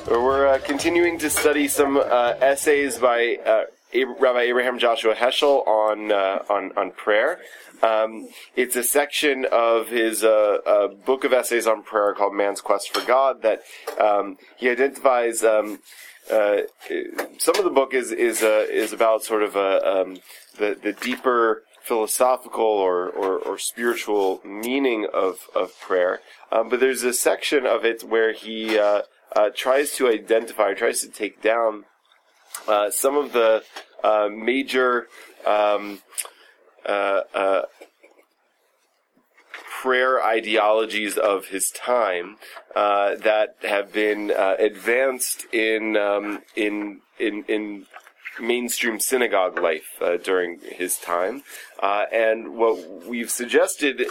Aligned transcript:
We're 0.08 0.46
uh, 0.46 0.60
continuing 0.60 1.18
to 1.18 1.30
study 1.30 1.66
some 1.66 1.96
uh, 1.96 2.34
essays 2.40 2.96
by 2.96 3.38
uh, 3.44 3.64
Rabbi 3.94 4.40
Abraham 4.40 4.78
Joshua 4.78 5.14
Heschel 5.14 5.66
on 5.66 6.12
uh, 6.12 6.44
on 6.48 6.72
on 6.76 6.92
prayer. 6.92 7.40
Um, 7.82 8.28
it's 8.56 8.76
a 8.76 8.82
section 8.82 9.46
of 9.50 9.88
his 9.88 10.22
uh, 10.22 10.58
uh, 10.66 10.88
book 10.88 11.24
of 11.24 11.32
essays 11.32 11.66
on 11.66 11.82
prayer 11.82 12.14
called 12.14 12.34
Man's 12.34 12.60
Quest 12.60 12.94
for 12.94 13.04
God 13.06 13.42
that 13.42 13.62
um, 13.98 14.36
he 14.56 14.68
identifies. 14.68 15.42
Um, 15.42 15.80
uh, 16.30 16.58
some 17.38 17.56
of 17.56 17.64
the 17.64 17.70
book 17.70 17.94
is 17.94 18.12
is 18.12 18.42
uh, 18.42 18.66
is 18.70 18.92
about 18.92 19.24
sort 19.24 19.42
of 19.42 19.56
a, 19.56 19.84
um, 19.86 20.18
the 20.58 20.78
the 20.80 20.92
deeper 20.92 21.64
philosophical 21.82 22.62
or, 22.62 23.08
or, 23.08 23.38
or 23.38 23.58
spiritual 23.58 24.40
meaning 24.44 25.06
of 25.12 25.48
of 25.54 25.72
prayer, 25.80 26.20
um, 26.52 26.68
but 26.68 26.78
there's 26.78 27.02
a 27.02 27.12
section 27.12 27.66
of 27.66 27.84
it 27.84 28.04
where 28.04 28.32
he 28.32 28.78
uh, 28.78 29.02
uh, 29.34 29.50
tries 29.54 29.92
to 29.96 30.08
identify, 30.08 30.74
tries 30.74 31.00
to 31.00 31.08
take 31.08 31.42
down 31.42 31.84
uh, 32.68 32.90
some 32.90 33.16
of 33.16 33.32
the 33.32 33.62
uh, 34.02 34.28
major 34.32 35.08
um, 35.46 36.00
uh, 36.86 37.20
uh, 37.34 37.62
prayer 39.82 40.22
ideologies 40.22 41.16
of 41.16 41.46
his 41.46 41.70
time 41.70 42.36
uh, 42.74 43.14
that 43.16 43.56
have 43.62 43.92
been 43.92 44.30
advanced 44.30 45.46
in 45.52 45.96
um, 45.96 46.42
in 46.56 47.00
in 47.18 47.44
in 47.48 47.86
mainstream 48.40 49.00
synagogue 49.00 49.58
life 49.58 50.00
during 50.22 50.60
his 50.60 50.96
time, 50.98 51.42
and 51.82 52.54
what 52.56 53.06
we've 53.06 53.30
suggested. 53.30 54.06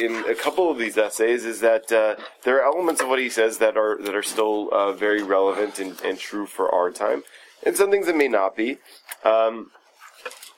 In 0.00 0.24
a 0.28 0.34
couple 0.34 0.72
of 0.72 0.76
these 0.76 0.98
essays, 0.98 1.44
is 1.44 1.60
that 1.60 1.92
uh, 1.92 2.16
there 2.42 2.56
are 2.56 2.64
elements 2.64 3.00
of 3.00 3.06
what 3.06 3.20
he 3.20 3.30
says 3.30 3.58
that 3.58 3.76
are 3.76 3.96
that 4.02 4.12
are 4.12 4.24
still 4.24 4.68
uh, 4.72 4.92
very 4.92 5.22
relevant 5.22 5.78
and, 5.78 6.00
and 6.00 6.18
true 6.18 6.46
for 6.46 6.68
our 6.74 6.90
time, 6.90 7.22
and 7.64 7.76
some 7.76 7.90
things 7.90 8.06
that 8.06 8.16
may 8.16 8.28
not 8.28 8.56
be. 8.56 8.78
Um, 9.24 9.70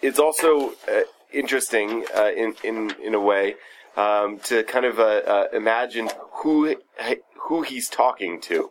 it's 0.03 0.19
also 0.19 0.71
uh, 0.89 1.03
interesting 1.33 2.05
uh, 2.15 2.31
in 2.37 2.55
in 2.63 2.93
in 3.03 3.15
a 3.15 3.21
way 3.21 3.55
um, 3.97 4.39
to 4.41 4.63
kind 4.65 4.85
of 4.85 4.99
uh, 4.99 5.03
uh, 5.03 5.47
imagine 5.53 6.11
who 6.43 6.77
who 7.49 7.63
he's 7.63 7.89
talking 7.89 8.41
to. 8.43 8.71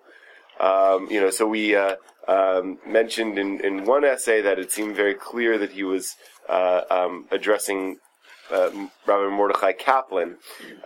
Um, 0.59 1.08
you 1.09 1.19
know, 1.19 1.31
so 1.31 1.47
we 1.47 1.75
uh, 1.75 1.95
um, 2.28 2.80
mentioned 2.86 3.38
in, 3.38 3.59
in 3.61 3.86
one 3.86 4.06
essay 4.06 4.41
that 4.41 4.59
it 4.59 4.72
seemed 4.72 4.95
very 4.95 5.13
clear 5.13 5.58
that 5.58 5.72
he 5.72 5.83
was 5.83 6.16
uh, 6.47 6.81
um, 6.89 7.25
addressing 7.31 7.97
uh, 8.52 8.69
Rabbi 9.06 9.36
Mordechai 9.36 9.73
Kaplan 9.73 10.38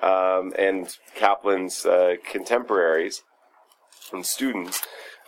um, 0.02 0.54
and 0.58 0.96
Kaplan's 1.16 1.86
contemporaries 2.32 3.22
and 4.12 4.26
students. 4.26 4.82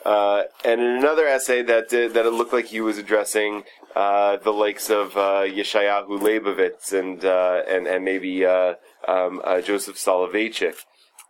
Uh, 0.05 0.43
and 0.65 0.81
in 0.81 0.87
another 0.87 1.27
essay 1.27 1.61
that 1.61 1.89
that 1.89 2.25
it 2.25 2.33
looked 2.33 2.53
like 2.53 2.65
he 2.65 2.81
was 2.81 2.97
addressing 2.97 3.63
uh, 3.95 4.37
the 4.37 4.51
likes 4.51 4.89
of 4.89 5.15
uh, 5.15 5.43
Yeshayahu 5.43 6.19
Leibowitz 6.19 6.91
and 6.91 7.23
uh, 7.23 7.61
and 7.67 7.87
and 7.87 8.03
maybe 8.03 8.45
uh, 8.45 8.75
um, 9.07 9.41
uh, 9.43 9.61
Joseph 9.61 9.97
Soloveitchik. 9.97 10.75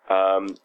Um, 0.10 0.56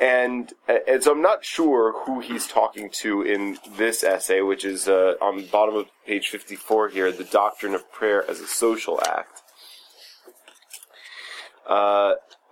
and 0.00 0.52
and 0.68 1.02
so 1.02 1.12
I'm 1.12 1.22
not 1.22 1.44
sure 1.44 2.04
who 2.04 2.20
he's 2.20 2.46
talking 2.46 2.90
to 3.00 3.22
in 3.22 3.58
this 3.76 4.04
essay, 4.04 4.40
which 4.40 4.64
is 4.64 4.88
uh, 4.88 5.14
on 5.20 5.36
the 5.36 5.46
bottom 5.48 5.74
of 5.74 5.86
page 6.06 6.28
54 6.28 6.90
here, 6.90 7.12
the 7.12 7.24
doctrine 7.24 7.74
of 7.74 7.90
prayer 7.92 8.28
as 8.30 8.40
a 8.40 8.46
social 8.46 9.00
act. 9.06 9.42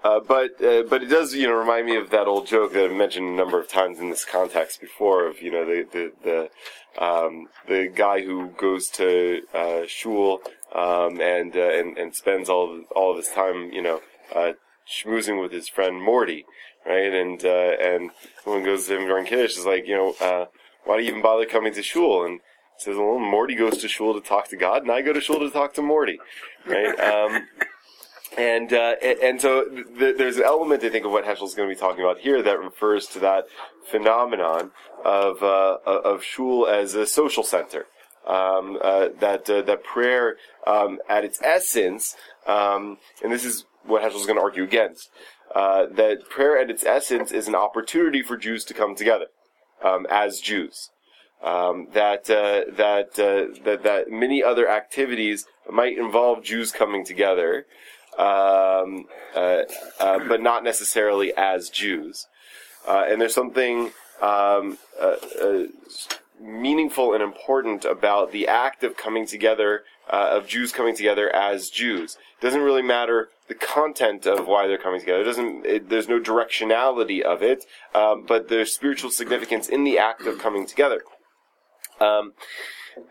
Uh, 0.04 0.20
but 0.20 0.62
uh, 0.62 0.82
but 0.82 1.02
it 1.02 1.06
does 1.06 1.34
you 1.34 1.46
know 1.46 1.54
remind 1.54 1.86
me 1.86 1.96
of 1.96 2.10
that 2.10 2.26
old 2.26 2.46
joke 2.46 2.74
that 2.74 2.84
I've 2.84 2.92
mentioned 2.92 3.26
a 3.26 3.32
number 3.32 3.58
of 3.58 3.68
times 3.68 3.98
in 3.98 4.10
this 4.10 4.26
context 4.26 4.82
before 4.82 5.26
of 5.26 5.40
you 5.40 5.50
know 5.50 5.64
the 5.64 5.86
the 5.90 6.12
the, 6.22 7.02
um, 7.02 7.48
the 7.66 7.88
guy 7.88 8.20
who 8.20 8.48
goes 8.50 8.90
to 8.90 9.40
uh, 9.54 9.86
shul 9.86 10.42
um, 10.74 11.22
and, 11.22 11.56
uh, 11.56 11.70
and 11.70 11.96
and 11.96 12.14
spends 12.14 12.50
all 12.50 12.70
of, 12.70 12.84
all 12.94 13.12
of 13.12 13.16
his 13.16 13.28
time 13.28 13.72
you 13.72 13.80
know 13.80 14.02
uh, 14.34 14.52
schmoozing 14.86 15.40
with 15.40 15.52
his 15.52 15.70
friend 15.70 16.02
Morty 16.02 16.44
right 16.84 17.14
and 17.14 17.42
uh, 17.42 17.72
and 17.80 18.10
when 18.44 18.62
goes 18.62 18.86
to 18.88 18.98
him 18.98 19.06
during 19.06 19.24
Kiddush 19.24 19.56
is 19.56 19.64
like 19.64 19.86
you 19.86 19.96
know 19.96 20.14
uh, 20.20 20.44
why 20.84 20.98
do 20.98 21.02
you 21.02 21.08
even 21.08 21.22
bother 21.22 21.46
coming 21.46 21.72
to 21.72 21.82
shul 21.82 22.26
and 22.26 22.40
says 22.76 22.96
well 22.98 23.18
Morty 23.18 23.54
goes 23.54 23.78
to 23.78 23.88
shul 23.88 24.12
to 24.12 24.20
talk 24.20 24.48
to 24.48 24.56
God 24.56 24.82
and 24.82 24.92
I 24.92 25.00
go 25.00 25.14
to 25.14 25.20
shul 25.22 25.38
to 25.38 25.48
talk 25.48 25.72
to 25.74 25.82
Morty 25.82 26.18
right. 26.66 26.94
Um, 27.00 27.48
and 28.36 28.72
uh, 28.72 28.94
and- 29.02 29.40
so 29.40 29.64
th- 29.98 30.16
there's 30.16 30.36
an 30.36 30.44
element 30.44 30.82
I 30.84 30.90
think 30.90 31.04
of 31.04 31.12
what 31.12 31.24
Heschel's 31.24 31.54
going 31.54 31.68
to 31.68 31.74
be 31.74 31.78
talking 31.80 32.02
about 32.04 32.18
here 32.18 32.42
that 32.42 32.58
refers 32.58 33.06
to 33.08 33.18
that 33.20 33.44
phenomenon 33.90 34.70
of 35.04 35.42
uh, 35.42 35.78
of 35.86 36.22
shul 36.22 36.66
as 36.66 36.94
a 36.94 37.06
social 37.06 37.42
center. 37.42 37.86
Um, 38.26 38.78
uh, 38.82 39.08
that 39.20 39.48
uh, 39.50 39.60
that 39.62 39.84
prayer 39.84 40.36
um, 40.66 40.98
at 41.10 41.24
its 41.24 41.38
essence, 41.42 42.16
um, 42.46 42.96
and 43.22 43.30
this 43.30 43.44
is 43.44 43.66
what 43.84 44.02
Heschel's 44.02 44.24
going 44.24 44.38
to 44.38 44.42
argue 44.42 44.64
against. 44.64 45.10
Uh, 45.54 45.86
that 45.92 46.28
prayer 46.30 46.58
at 46.58 46.70
its 46.70 46.84
essence 46.84 47.30
is 47.32 47.48
an 47.48 47.54
opportunity 47.54 48.22
for 48.22 48.38
Jews 48.38 48.64
to 48.64 48.74
come 48.74 48.94
together 48.96 49.26
um, 49.84 50.06
as 50.10 50.40
Jews. 50.40 50.88
Um, 51.42 51.88
that 51.92 52.30
uh, 52.30 52.72
that 52.74 53.18
uh, 53.18 53.60
that 53.64 53.82
that 53.82 54.10
many 54.10 54.42
other 54.42 54.66
activities 54.70 55.44
might 55.70 55.98
involve 55.98 56.42
Jews 56.42 56.72
coming 56.72 57.04
together, 57.04 57.66
um, 58.18 59.06
uh, 59.34 59.62
uh, 60.00 60.18
but 60.28 60.40
not 60.40 60.64
necessarily 60.64 61.32
as 61.36 61.68
Jews. 61.68 62.26
Uh, 62.86 63.04
and 63.08 63.20
there's 63.20 63.34
something 63.34 63.92
um, 64.20 64.78
uh, 65.00 65.16
uh, 65.42 65.64
meaningful 66.40 67.14
and 67.14 67.22
important 67.22 67.84
about 67.84 68.32
the 68.32 68.46
act 68.46 68.84
of 68.84 68.96
coming 68.96 69.26
together, 69.26 69.84
uh, 70.10 70.28
of 70.32 70.46
Jews 70.46 70.72
coming 70.72 70.94
together 70.94 71.34
as 71.34 71.70
Jews. 71.70 72.16
It 72.38 72.44
doesn't 72.44 72.60
really 72.60 72.82
matter 72.82 73.30
the 73.48 73.54
content 73.54 74.26
of 74.26 74.46
why 74.46 74.66
they're 74.66 74.78
coming 74.78 75.00
together. 75.00 75.20
It 75.20 75.24
doesn't. 75.24 75.66
It, 75.66 75.88
there's 75.88 76.08
no 76.08 76.20
directionality 76.20 77.22
of 77.22 77.42
it, 77.42 77.64
um, 77.94 78.24
but 78.26 78.48
there's 78.48 78.72
spiritual 78.72 79.10
significance 79.10 79.68
in 79.68 79.84
the 79.84 79.98
act 79.98 80.26
of 80.26 80.38
coming 80.38 80.66
together. 80.66 81.02
Um, 82.00 82.34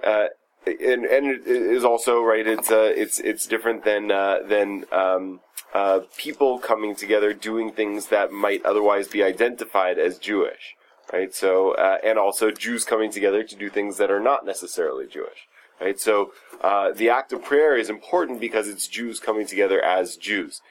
uh, 0.04 0.28
and, 0.66 1.06
and 1.06 1.28
it 1.28 1.48
is 1.48 1.84
also 1.84 2.22
right. 2.22 2.46
It's 2.46 2.72
uh, 2.72 2.92
it's 2.96 3.20
it's 3.20 3.46
different 3.48 3.84
than 3.84 4.12
uh, 4.12 4.40
than 4.48 4.86
um, 4.92 5.40
uh, 5.74 6.02
people 6.18 6.60
coming 6.60 6.96
together 6.96 7.34
doing 7.34 7.72
things 7.72 8.08
that 8.08 8.32
might 8.32 8.64
otherwise 8.66 9.08
be 9.08 9.24
identified 9.24 9.98
as 9.98 10.18
Jewish, 10.18 10.76
right? 11.12 11.34
So 11.34 11.72
uh, 11.74 11.98
and 12.04 12.18
also 12.18 12.52
Jews 12.52 12.86
coming 12.86 13.12
together 13.12 13.44
to 13.44 13.56
do 13.56 13.70
things 13.70 13.98
that 13.98 14.12
are 14.12 14.20
not 14.20 14.46
necessarily 14.46 15.08
Jewish, 15.08 15.48
right? 15.82 16.00
So 16.00 16.32
uh, 16.62 16.92
the 16.92 17.10
act 17.10 17.34
of 17.34 17.44
prayer 17.44 17.76
is 17.76 17.90
important 17.90 18.40
because 18.40 18.68
it's 18.68 18.88
Jews 18.88 19.20
coming 19.20 19.46
together 19.46 19.84
as 19.84 20.16
Jews, 20.16 20.62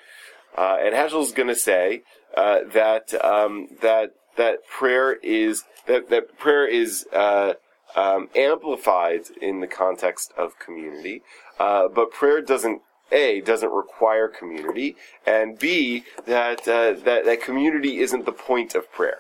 uh, 0.57 0.79
and 0.81 0.95
Heschel's 0.95 1.33
going 1.33 1.49
to 1.49 1.55
say 1.55 2.03
uh, 2.37 2.61
that 2.73 3.13
um, 3.25 3.69
that 3.83 4.15
that 4.37 4.67
prayer 4.67 5.13
is 5.15 5.65
that 5.87 6.09
that 6.11 6.39
prayer 6.39 6.67
is. 6.67 7.07
Uh, 7.13 7.55
um, 7.97 8.29
amplified 8.35 9.23
in 9.41 9.61
the 9.61 9.67
context 9.67 10.33
of 10.37 10.59
community, 10.59 11.23
uh, 11.59 11.89
but 11.89 12.11
prayer 12.11 12.41
doesn't 12.41 12.83
a 13.11 13.41
doesn't 13.43 13.71
require 13.71 14.27
community, 14.29 14.97
and 15.27 15.59
b 15.59 16.05
that 16.27 16.67
uh, 16.67 16.95
that 17.05 17.25
that 17.25 17.43
community 17.43 17.99
isn't 17.99 18.25
the 18.25 18.33
point 18.33 18.75
of 18.75 18.91
prayer. 18.93 19.19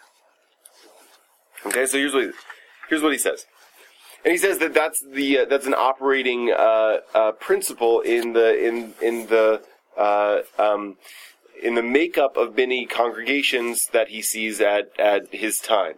Okay, 1.67 1.87
so 1.87 1.99
here's 1.99 2.15
what 2.15 2.31
here's 2.89 3.03
what 3.03 3.13
he 3.13 3.19
says, 3.19 3.47
and 4.25 4.33
he 4.33 4.39
says 4.39 4.59
that 4.59 4.75
that's 4.75 5.01
the 5.01 5.41
uh, 5.41 5.45
that's 5.45 5.67
an 5.67 5.75
operating 5.75 6.51
uh, 6.51 6.99
uh, 7.15 7.33
principle 7.33 8.01
in 8.01 8.33
the 8.33 8.67
in 8.67 8.95
in 9.03 9.27
the 9.27 9.63
uh, 9.97 10.41
um, 10.59 10.97
in 11.63 11.75
the 11.75 11.83
makeup 11.83 12.37
of 12.37 12.57
many 12.57 12.87
congregations 12.87 13.89
that 13.93 14.09
he 14.09 14.23
sees 14.23 14.61
at 14.61 14.99
at 14.99 15.33
his 15.35 15.61
time 15.61 15.97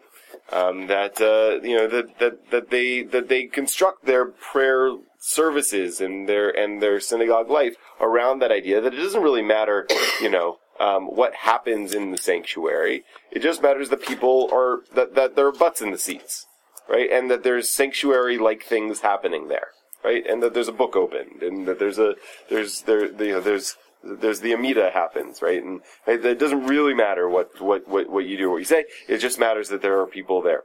um, 0.52 0.86
that 0.88 1.20
uh, 1.20 1.60
you 1.66 1.76
know 1.76 1.88
that, 1.88 2.18
that 2.18 2.50
that 2.50 2.70
they 2.70 3.02
that 3.02 3.28
they 3.28 3.44
construct 3.46 4.04
their 4.04 4.26
prayer 4.26 4.94
services 5.18 6.00
and 6.00 6.28
their 6.28 6.50
and 6.50 6.82
their 6.82 7.00
synagogue 7.00 7.50
life 7.50 7.76
around 8.00 8.40
that 8.40 8.52
idea 8.52 8.80
that 8.80 8.94
it 8.94 8.98
doesn't 8.98 9.22
really 9.22 9.42
matter, 9.42 9.86
you 10.20 10.28
know, 10.30 10.58
um, 10.80 11.06
what 11.06 11.34
happens 11.34 11.94
in 11.94 12.10
the 12.10 12.18
sanctuary. 12.18 13.04
It 13.30 13.40
just 13.40 13.62
matters 13.62 13.88
that 13.88 14.02
people 14.02 14.48
are 14.52 14.80
that 14.94 15.14
that 15.14 15.36
there 15.36 15.46
are 15.46 15.52
butts 15.52 15.80
in 15.80 15.90
the 15.90 15.98
seats, 15.98 16.46
right, 16.88 17.10
and 17.10 17.30
that 17.30 17.42
there's 17.42 17.70
sanctuary 17.70 18.38
like 18.38 18.62
things 18.62 19.00
happening 19.00 19.48
there. 19.48 19.68
right? 20.04 20.24
And 20.28 20.42
that 20.42 20.54
there's 20.54 20.68
a 20.68 20.72
book 20.72 20.94
opened, 20.94 21.42
and 21.42 21.66
that 21.66 21.78
there's 21.78 21.98
a 21.98 22.14
there's 22.50 22.82
there 22.82 23.06
you 23.06 23.32
know, 23.32 23.40
there's 23.40 23.76
there's 24.04 24.40
the 24.40 24.52
Amida 24.52 24.90
happens, 24.90 25.42
right? 25.42 25.62
And 25.62 25.80
it 26.06 26.38
doesn't 26.38 26.66
really 26.66 26.94
matter 26.94 27.28
what, 27.28 27.60
what, 27.60 27.88
what, 27.88 28.08
what 28.08 28.26
you 28.26 28.36
do 28.36 28.48
or 28.48 28.52
what 28.52 28.58
you 28.58 28.64
say. 28.64 28.84
It 29.08 29.18
just 29.18 29.38
matters 29.38 29.68
that 29.68 29.82
there 29.82 30.00
are 30.00 30.06
people 30.06 30.42
there. 30.42 30.62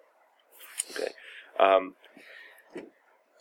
Okay. 0.91 1.12
Um, 1.59 1.95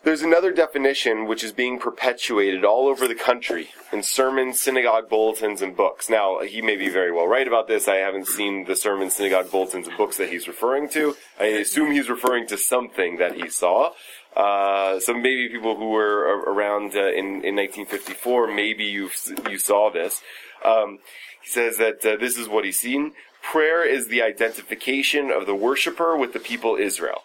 there's 0.05 0.23
another 0.23 0.53
definition 0.53 1.27
which 1.27 1.43
is 1.43 1.53
being 1.53 1.79
perpetuated 1.79 2.65
all 2.65 2.87
over 2.87 3.09
the 3.09 3.15
country 3.15 3.71
in 3.93 4.03
sermons, 4.03 4.61
synagogue 4.61 5.09
bulletins, 5.09 5.61
and 5.61 5.77
books. 5.77 6.09
Now, 6.09 6.41
he 6.41 6.62
may 6.62 6.77
be 6.77 6.89
very 6.89 7.12
well 7.12 7.27
right 7.27 7.47
about 7.47 7.67
this. 7.67 7.89
I 7.89 7.97
haven't 7.97 8.29
seen 8.29 8.65
the 8.65 8.77
sermons, 8.77 9.17
synagogue 9.17 9.50
bulletins, 9.50 9.89
and 9.89 9.97
books 9.97 10.17
that 10.17 10.31
he's 10.31 10.47
referring 10.47 10.89
to. 10.91 11.17
I 11.39 11.47
assume 11.47 11.91
he's 11.91 12.09
referring 12.09 12.47
to 12.47 12.56
something 12.56 13.19
that 13.19 13.35
he 13.35 13.49
saw. 13.49 13.91
Uh, 14.37 15.01
so 15.01 15.15
maybe 15.15 15.49
people 15.49 15.77
who 15.77 15.91
were 15.91 16.43
around 16.47 16.95
uh, 16.95 17.09
in, 17.09 17.43
in 17.45 17.57
1954, 17.57 18.47
maybe 18.49 18.85
you 18.85 19.11
you 19.49 19.59
saw 19.59 19.91
this. 19.91 20.23
Um, 20.65 20.99
he 21.43 21.51
says 21.51 21.79
that 21.79 22.05
uh, 22.05 22.17
this 22.17 22.37
is 22.37 22.49
what 22.49 22.65
he's 22.65 22.79
seen. 22.79 23.13
Prayer 23.43 23.85
is 23.85 24.09
the 24.09 24.23
identification 24.23 25.31
of 25.31 25.47
the 25.47 25.55
worshiper 25.55 26.17
with 26.17 26.33
the 26.33 26.41
people 26.41 26.77
Israel. 26.77 27.23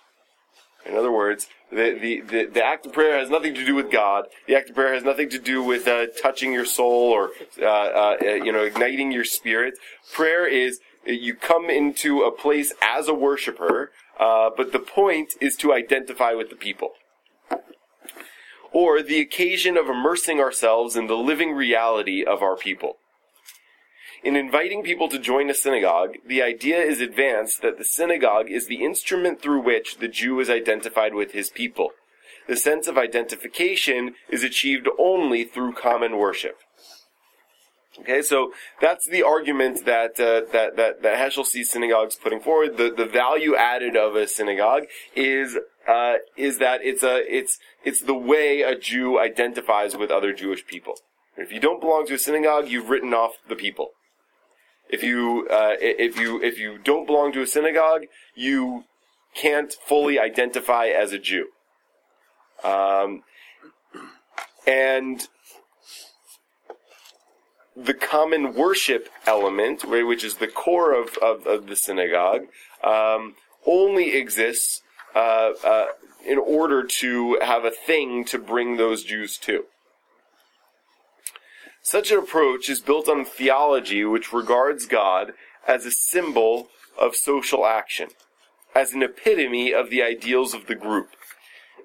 In 0.86 0.96
other 0.96 1.12
words, 1.12 1.48
the, 1.72 1.98
the, 2.00 2.22
the, 2.22 2.46
the, 2.46 2.64
act 2.64 2.86
of 2.86 2.94
prayer 2.94 3.18
has 3.18 3.30
nothing 3.30 3.54
to 3.56 3.66
do 3.66 3.74
with 3.74 3.90
God. 3.90 4.26
The 4.48 4.56
act 4.56 4.70
of 4.70 4.76
prayer 4.76 4.94
has 4.94 5.04
nothing 5.04 5.30
to 5.30 5.40
do 5.40 5.64
with 5.64 5.88
uh, 5.88 6.08
touching 6.22 6.52
your 6.52 6.66
soul 6.66 7.12
or 7.12 7.32
uh, 7.62 7.66
uh, 7.66 8.18
you 8.22 8.52
know 8.52 8.64
igniting 8.64 9.12
your 9.12 9.24
spirit. 9.24 9.76
Prayer 10.14 10.46
is 10.46 10.80
you 11.06 11.36
come 11.36 11.70
into 11.70 12.22
a 12.24 12.32
place 12.32 12.74
as 12.82 13.08
a 13.08 13.14
worshiper, 13.14 13.92
uh, 14.20 14.50
but 14.56 14.72
the 14.72 14.80
point 14.80 15.34
is 15.42 15.56
to 15.58 15.74
identify 15.74 16.34
with 16.34 16.50
the 16.50 16.56
people. 16.56 16.92
Or 18.72 19.02
the 19.02 19.20
occasion 19.20 19.78
of 19.78 19.88
immersing 19.88 20.40
ourselves 20.40 20.96
in 20.96 21.08
the 21.08 21.18
living 21.18 21.54
reality 21.54 22.24
of 22.24 22.42
our 22.42 22.56
people. 22.56 22.98
In 24.24 24.36
inviting 24.38 24.84
people 24.84 25.10
to 25.10 25.20
join 25.20 25.50
a 25.50 25.54
synagogue, 25.54 26.16
the 26.26 26.42
idea 26.42 26.80
is 26.82 27.02
advanced 27.02 27.62
that 27.62 27.78
the 27.78 27.84
synagogue 27.84 28.50
is 28.50 28.68
the 28.68 28.84
instrument 28.84 29.42
through 29.42 29.62
which 29.62 29.98
the 29.98 30.08
Jew 30.08 30.40
is 30.40 30.50
identified 30.50 31.14
with 31.14 31.34
his 31.34 31.50
people. 31.50 31.90
The 32.48 32.56
sense 32.56 32.88
of 32.88 32.98
identification 32.98 34.16
is 34.30 34.44
achieved 34.44 34.88
only 34.98 35.44
through 35.44 35.74
common 35.74 36.18
worship. 36.18 36.58
Okay, 38.00 38.24
so 38.24 38.52
that's 38.82 39.08
the 39.08 39.22
argument 39.22 39.86
that 39.86 40.20
uh, 40.20 40.42
that 40.52 40.76
that 40.78 41.04
that 41.04 41.18
Heschel 41.18 41.46
sees 41.46 41.70
synagogues 41.70 42.16
putting 42.16 42.40
forward. 42.40 42.78
The 42.78 42.92
the 42.92 43.06
value 43.06 43.56
added 43.56 43.96
of 43.96 44.16
a 44.16 44.28
synagogue 44.28 44.86
is 45.16 45.58
uh, 45.88 46.16
is 46.36 46.58
that 46.58 46.82
it's 46.84 47.04
a 47.04 47.24
it's 47.32 47.60
it's 47.84 48.02
the 48.02 48.16
way 48.16 48.64
a 48.64 48.76
Jew 48.76 49.20
identifies 49.20 49.96
with 49.96 50.10
other 50.10 50.34
Jewish 50.34 50.66
people. 50.66 50.96
If 51.38 51.52
you 51.52 51.60
don't 51.60 51.82
belong 51.82 52.08
to 52.08 52.16
a 52.16 52.20
synagogue, 52.20 52.68
you've 52.68 52.90
written 52.90 53.14
off 53.14 53.34
the 53.48 53.56
people. 53.56 53.90
If 54.90 55.04
you 55.04 55.48
uh, 55.50 55.76
if 55.80 56.20
you 56.20 56.42
if 56.42 56.58
you 56.58 56.80
don't 56.80 57.06
belong 57.06 57.32
to 57.34 57.42
a 57.42 57.48
synagogue, 57.48 58.04
you 58.36 58.86
can't 59.36 59.74
fully 59.86 60.20
identify 60.20 60.88
as 60.88 61.12
a 61.12 61.20
Jew. 61.20 61.48
Um, 62.64 63.24
and 64.66 65.28
the 67.76 67.94
common 67.94 68.54
worship 68.54 69.10
element, 69.26 69.84
which 69.86 70.24
is 70.24 70.36
the 70.36 70.48
core 70.48 70.94
of, 70.94 71.18
of, 71.18 71.48
of 71.48 71.68
the 71.68 71.76
synagogue, 71.76 72.44
um, 72.84 73.36
only 73.66 74.16
exists 74.16 74.82
uh, 75.16 75.52
uh, 75.64 75.86
in 76.26 76.38
order 76.38 76.84
to 76.84 77.40
have 77.42 77.66
a 77.66 77.72
thing 77.72 78.24
to 78.26 78.38
bring 78.38 78.78
those 78.78 79.04
Jews 79.04 79.38
to. 79.40 79.66
Such 81.82 82.12
an 82.12 82.20
approach 82.20 82.70
is 82.70 82.80
built 82.80 83.10
on 83.10 83.26
theology 83.26 84.06
which 84.06 84.32
regards 84.32 84.86
God 84.86 85.34
as 85.68 85.86
a 85.86 85.92
symbol 85.92 86.70
of 86.98 87.16
social 87.16 87.66
action, 87.66 88.10
as 88.74 88.94
an 88.94 89.04
epitome 89.04 89.74
of 89.74 89.90
the 89.90 90.02
ideals 90.02 90.54
of 90.54 90.68
the 90.68 90.76
group, 90.76 91.10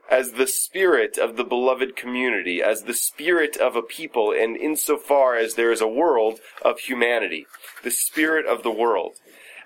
as 0.09 0.33
the 0.33 0.47
spirit 0.47 1.19
of 1.19 1.37
the 1.37 1.45
beloved 1.45 1.95
community, 1.95 2.63
as 2.63 2.83
the 2.83 2.95
spirit 2.95 3.57
of 3.57 3.77
a 3.77 3.83
people, 3.83 4.33
and 4.33 4.57
insofar 4.57 5.37
as 5.37 5.55
there 5.55 5.71
is 5.71 5.81
a 5.81 5.89
world 5.89 6.41
of 6.63 6.81
humanity, 6.81 7.47
the 7.83 7.91
spirit 7.91 8.47
of 8.47 8.63
the 8.63 8.71
world, 8.71 9.17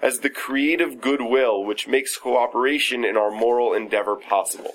as 0.03 0.19
the 0.19 0.31
creative 0.31 1.01
goodwill 1.01 1.65
which 1.65 1.87
makes 1.87 2.19
cooperation 2.19 3.05
in 3.05 3.17
our 3.17 3.31
moral 3.31 3.73
endeavor 3.73 4.17
possible. 4.17 4.75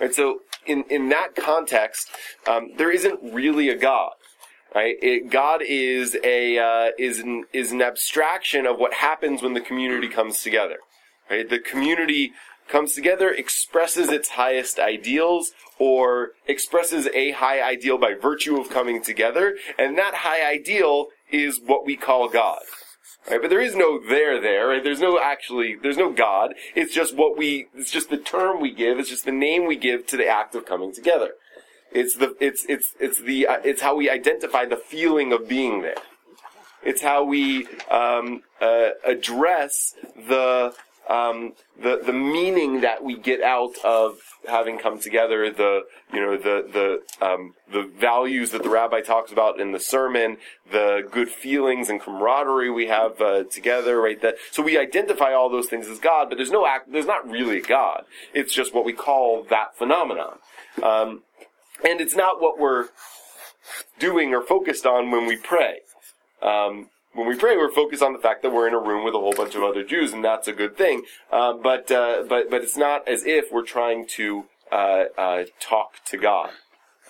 And 0.00 0.14
so 0.14 0.40
in, 0.66 0.84
in 0.90 1.10
that 1.10 1.36
context, 1.36 2.08
um, 2.46 2.70
there 2.76 2.90
isn't 2.90 3.20
really 3.22 3.68
a 3.68 3.76
God. 3.76 4.12
Right? 4.74 4.96
It, 5.00 5.30
God 5.30 5.62
is 5.62 6.16
a 6.24 6.58
uh, 6.58 6.90
is 6.98 7.20
an 7.20 7.44
is 7.52 7.70
an 7.70 7.80
abstraction 7.80 8.66
of 8.66 8.76
what 8.76 8.92
happens 8.92 9.40
when 9.40 9.54
the 9.54 9.60
community 9.60 10.08
comes 10.08 10.42
together. 10.42 10.78
Right? 11.30 11.48
The 11.48 11.60
community 11.60 12.32
comes 12.68 12.94
together, 12.94 13.30
expresses 13.30 14.08
its 14.10 14.30
highest 14.30 14.78
ideals, 14.78 15.52
or 15.78 16.30
expresses 16.46 17.08
a 17.14 17.32
high 17.32 17.60
ideal 17.62 17.98
by 17.98 18.14
virtue 18.14 18.60
of 18.60 18.70
coming 18.70 19.02
together, 19.02 19.56
and 19.78 19.98
that 19.98 20.14
high 20.14 20.48
ideal 20.48 21.08
is 21.30 21.60
what 21.64 21.84
we 21.84 21.96
call 21.96 22.28
God. 22.28 22.60
Right? 23.28 23.40
But 23.40 23.50
there 23.50 23.60
is 23.60 23.74
no 23.74 23.98
there 23.98 24.40
there, 24.40 24.68
right? 24.68 24.84
There's 24.84 25.00
no 25.00 25.18
actually, 25.18 25.76
there's 25.82 25.96
no 25.96 26.12
God. 26.12 26.54
It's 26.74 26.94
just 26.94 27.16
what 27.16 27.38
we, 27.38 27.68
it's 27.74 27.90
just 27.90 28.10
the 28.10 28.18
term 28.18 28.60
we 28.60 28.72
give, 28.72 28.98
it's 28.98 29.08
just 29.08 29.24
the 29.24 29.32
name 29.32 29.66
we 29.66 29.76
give 29.76 30.06
to 30.08 30.16
the 30.16 30.28
act 30.28 30.54
of 30.54 30.66
coming 30.66 30.92
together. 30.92 31.32
It's 31.90 32.16
the, 32.16 32.36
it's, 32.40 32.66
it's, 32.68 32.92
it's 33.00 33.20
the, 33.20 33.46
uh, 33.46 33.58
it's 33.64 33.80
how 33.80 33.94
we 33.94 34.10
identify 34.10 34.64
the 34.66 34.76
feeling 34.76 35.32
of 35.32 35.48
being 35.48 35.82
there. 35.82 35.94
It's 36.82 37.00
how 37.00 37.24
we, 37.24 37.66
um, 37.90 38.42
uh, 38.60 38.90
address 39.06 39.94
the, 40.28 40.74
um, 41.08 41.52
the 41.80 42.00
the 42.04 42.12
meaning 42.12 42.80
that 42.80 43.04
we 43.04 43.16
get 43.16 43.42
out 43.42 43.76
of 43.84 44.18
having 44.48 44.78
come 44.78 44.98
together, 44.98 45.50
the 45.50 45.82
you 46.12 46.20
know 46.20 46.36
the 46.36 47.02
the 47.20 47.26
um, 47.26 47.54
the 47.70 47.82
values 47.82 48.50
that 48.52 48.62
the 48.62 48.70
rabbi 48.70 49.00
talks 49.00 49.30
about 49.30 49.60
in 49.60 49.72
the 49.72 49.80
sermon, 49.80 50.38
the 50.70 51.06
good 51.10 51.28
feelings 51.28 51.90
and 51.90 52.00
camaraderie 52.00 52.70
we 52.70 52.86
have 52.86 53.20
uh, 53.20 53.44
together, 53.44 54.00
right? 54.00 54.20
That 54.22 54.36
so 54.50 54.62
we 54.62 54.78
identify 54.78 55.32
all 55.32 55.50
those 55.50 55.68
things 55.68 55.88
as 55.88 55.98
God, 55.98 56.30
but 56.30 56.36
there's 56.36 56.50
no 56.50 56.66
act, 56.66 56.90
there's 56.90 57.06
not 57.06 57.28
really 57.28 57.58
a 57.58 57.62
God. 57.62 58.04
It's 58.32 58.54
just 58.54 58.74
what 58.74 58.84
we 58.84 58.94
call 58.94 59.44
that 59.50 59.76
phenomenon, 59.76 60.38
um, 60.82 61.22
and 61.84 62.00
it's 62.00 62.16
not 62.16 62.40
what 62.40 62.58
we're 62.58 62.88
doing 63.98 64.34
or 64.34 64.40
focused 64.40 64.86
on 64.86 65.10
when 65.10 65.26
we 65.26 65.36
pray. 65.36 65.80
Um, 66.42 66.88
when 67.14 67.28
we 67.28 67.36
pray, 67.36 67.56
we're 67.56 67.70
focused 67.70 68.02
on 68.02 68.12
the 68.12 68.18
fact 68.18 68.42
that 68.42 68.52
we're 68.52 68.68
in 68.68 68.74
a 68.74 68.78
room 68.78 69.04
with 69.04 69.14
a 69.14 69.18
whole 69.18 69.32
bunch 69.32 69.54
of 69.54 69.62
other 69.62 69.84
Jews, 69.84 70.12
and 70.12 70.24
that's 70.24 70.48
a 70.48 70.52
good 70.52 70.76
thing. 70.76 71.02
Uh, 71.30 71.52
but 71.54 71.90
uh, 71.90 72.24
but 72.28 72.50
but 72.50 72.62
it's 72.62 72.76
not 72.76 73.06
as 73.08 73.24
if 73.24 73.52
we're 73.52 73.64
trying 73.64 74.06
to 74.08 74.44
uh, 74.70 75.04
uh 75.16 75.44
talk 75.60 76.04
to 76.06 76.16
God. 76.16 76.50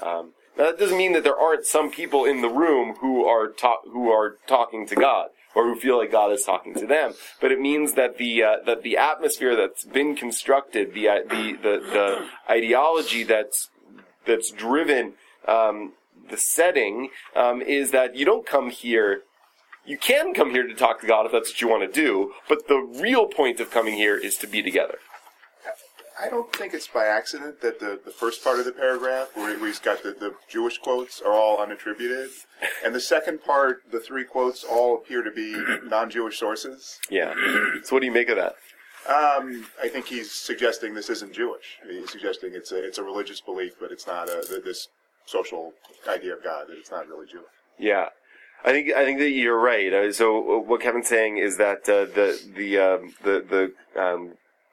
Um, 0.03 0.33
now 0.57 0.65
that 0.67 0.79
doesn't 0.79 0.99
mean 0.99 1.13
that 1.15 1.25
there 1.25 1.37
aren't 1.37 1.65
some 1.65 1.91
people 1.91 2.25
in 2.25 2.43
the 2.43 2.49
room 2.49 2.97
who 3.01 3.25
are 3.25 3.49
ta- 3.49 3.83
who 3.85 4.11
are 4.11 4.37
talking 4.47 4.87
to 4.89 4.95
God 4.95 5.29
or 5.55 5.65
who 5.65 5.79
feel 5.79 5.99
like 5.99 6.13
God 6.13 6.33
is 6.33 6.45
talking 6.45 6.75
to 6.75 6.87
them. 6.87 7.15
But 7.41 7.53
it 7.53 7.61
means 7.61 7.95
that 7.95 8.19
the 8.19 8.43
uh, 8.43 8.57
that 8.67 8.83
the 8.83 8.97
atmosphere 8.97 9.57
that's 9.57 9.85
been 9.85 10.15
constructed, 10.17 10.95
the 10.95 11.09
uh, 11.09 11.19
the 11.29 11.53
the, 11.53 11.81
the 11.93 12.29
ideology 12.51 13.23
that's 13.23 13.71
that's 14.27 14.51
driven 14.51 15.15
um, 15.47 15.93
the 16.31 16.37
setting 16.37 17.11
um, 17.37 17.63
is 17.63 17.91
that 17.91 18.17
you 18.17 18.25
don't 18.25 18.47
come 18.47 18.71
here 18.71 19.23
you 19.87 19.99
can 19.99 20.35
come 20.35 20.51
here 20.51 20.67
to 20.67 20.75
talk 20.75 21.01
to 21.01 21.07
God 21.07 21.27
if 21.27 21.33
that's 21.33 21.51
what 21.51 21.61
you 21.61 21.69
want 21.69 21.83
to 21.83 22.01
do, 22.01 22.33
but 22.49 22.69
the 22.69 22.79
real 22.79 23.27
point 23.27 23.61
of 23.61 23.71
coming 23.71 23.95
here 23.95 24.17
is 24.17 24.37
to 24.39 24.47
be 24.47 24.63
together. 24.63 24.99
I 26.21 26.29
don't 26.29 26.53
think 26.55 26.75
it's 26.75 26.87
by 26.87 27.07
accident 27.07 27.61
that 27.61 27.81
the, 27.81 27.99
the 28.05 28.11
first 28.11 28.45
part 28.45 28.61
of 28.61 28.65
the 28.65 28.73
paragraph, 28.73 29.31
where 29.35 29.59
he's 29.59 29.81
got 29.81 30.03
the, 30.03 30.13
the 30.13 30.35
Jewish 30.49 30.79
quotes, 30.79 31.21
are 31.21 31.33
all 31.33 31.59
unattributed. 31.59 32.29
And 32.85 32.95
the 32.95 33.01
second 33.01 33.43
part, 33.43 33.83
the 33.91 33.99
three 33.99 34.25
quotes, 34.25 34.63
all 34.63 34.95
appear 34.95 35.23
to 35.23 35.31
be 35.31 35.61
non 35.85 36.11
Jewish 36.11 36.39
sources. 36.39 37.01
Yeah. 37.11 37.35
So, 37.83 37.97
what 37.97 38.01
do 38.01 38.07
you 38.07 38.13
make 38.13 38.29
of 38.29 38.37
that? 38.37 38.55
Um, 39.09 39.67
I 39.83 39.89
think 39.89 40.07
he's 40.07 40.31
suggesting 40.33 40.95
this 40.95 41.11
isn't 41.11 41.35
Jewish. 41.35 41.79
He's 41.87 42.11
suggesting 42.11 42.53
it's 42.55 42.73
a, 42.73 42.83
it's 42.83 42.99
a 42.99 43.03
religious 43.03 43.41
belief, 43.41 43.75
but 43.79 43.91
it's 43.91 44.07
not 44.07 44.29
a, 44.29 44.63
this 44.65 44.89
social 45.27 45.73
idea 46.09 46.35
of 46.35 46.45
God, 46.45 46.69
that 46.69 46.79
it's 46.79 46.91
not 46.91 47.09
really 47.09 47.27
Jewish. 47.27 47.45
Yeah. 47.79 48.09
I 48.65 48.73
think 48.73 48.93
I 48.93 49.05
think 49.05 49.19
that 49.19 49.31
you're 49.31 49.59
right. 49.59 49.93
Uh, 49.93 50.13
so 50.13 50.39
uh, 50.39 50.59
what 50.59 50.81
Kevin's 50.81 51.09
saying 51.09 51.37
is 51.37 51.59
that 51.59 51.89
uh, 51.89 52.07
the 52.07 52.41
the 52.57 52.79
um, 52.79 53.15
the 53.23 53.73
the 53.95 54.01
um, 54.03 54.33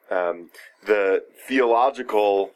um, 0.10 0.50
the 0.86 1.24
theological 1.48 2.52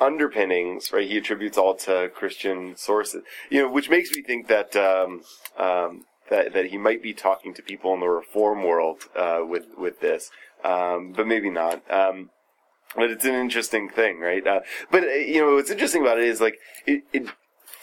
underpinnings, 0.00 0.90
right? 0.90 1.06
He 1.06 1.18
attributes 1.18 1.58
all 1.58 1.74
to 1.74 2.10
Christian 2.14 2.74
sources, 2.76 3.22
you 3.50 3.60
know, 3.60 3.70
which 3.70 3.90
makes 3.90 4.12
me 4.16 4.22
think 4.22 4.48
that 4.48 4.74
um, 4.74 5.22
um, 5.58 6.06
that 6.30 6.54
that 6.54 6.66
he 6.66 6.78
might 6.78 7.02
be 7.02 7.12
talking 7.12 7.52
to 7.52 7.62
people 7.62 7.92
in 7.92 8.00
the 8.00 8.08
Reform 8.08 8.64
world 8.64 9.04
uh, 9.14 9.42
with 9.46 9.66
with 9.76 10.00
this, 10.00 10.30
um, 10.64 11.12
but 11.12 11.26
maybe 11.26 11.50
not. 11.50 11.82
but 11.86 13.10
it's 13.10 13.26
an 13.26 13.34
interesting 13.34 13.90
thing, 13.90 14.20
right? 14.20 14.46
Uh, 14.46 14.60
but 14.90 15.02
you 15.02 15.42
know, 15.42 15.54
what's 15.54 15.70
interesting 15.70 16.00
about 16.00 16.18
it 16.18 16.24
is 16.24 16.40
like 16.40 16.58
it, 16.86 17.02
it 17.12 17.26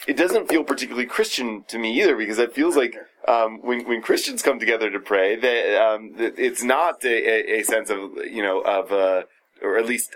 it 0.08 0.18
doesn't 0.18 0.50
feel 0.50 0.64
particularly 0.64 1.06
Christian 1.06 1.64
to 1.68 1.78
me 1.78 2.02
either, 2.02 2.16
because 2.16 2.40
it 2.40 2.54
feels 2.54 2.76
like 2.76 2.96
um, 3.28 3.60
when 3.62 3.86
when 3.88 4.02
Christians 4.02 4.42
come 4.42 4.60
together 4.60 4.90
to 4.90 5.00
pray, 5.00 5.36
that 5.36 5.82
um, 5.82 6.14
it's 6.18 6.64
not 6.64 7.04
a, 7.04 7.60
a, 7.60 7.64
sense 7.64 7.90
of 7.90 8.00
you 8.26 8.42
know 8.42 8.62
of 8.62 8.92
uh, 8.92 9.24
or 9.62 9.78
at 9.78 9.86
least 9.86 10.16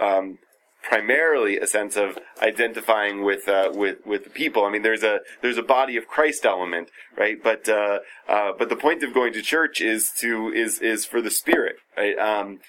um, 0.00 0.38
primarily 0.82 1.58
a 1.58 1.66
sense 1.66 1.96
of 1.96 2.18
identifying 2.40 3.22
with 3.22 3.48
uh, 3.48 3.70
with 3.72 4.04
with 4.04 4.24
the 4.24 4.30
people. 4.30 4.64
I 4.64 4.70
mean, 4.70 4.82
there's 4.82 5.02
a 5.02 5.20
there's 5.40 5.58
a 5.58 5.62
body 5.62 5.96
of 5.96 6.06
Christ 6.06 6.44
element, 6.44 6.90
right? 7.16 7.42
But 7.42 7.68
uh, 7.68 8.00
uh, 8.28 8.52
but 8.58 8.68
the 8.68 8.76
point 8.76 9.02
of 9.02 9.14
going 9.14 9.32
to 9.34 9.42
church 9.42 9.80
is 9.80 10.10
to 10.18 10.48
is 10.52 10.80
is 10.80 11.04
for 11.04 11.20
the 11.20 11.30
Spirit, 11.30 11.76
right? 11.96 12.18
Um, 12.18 12.60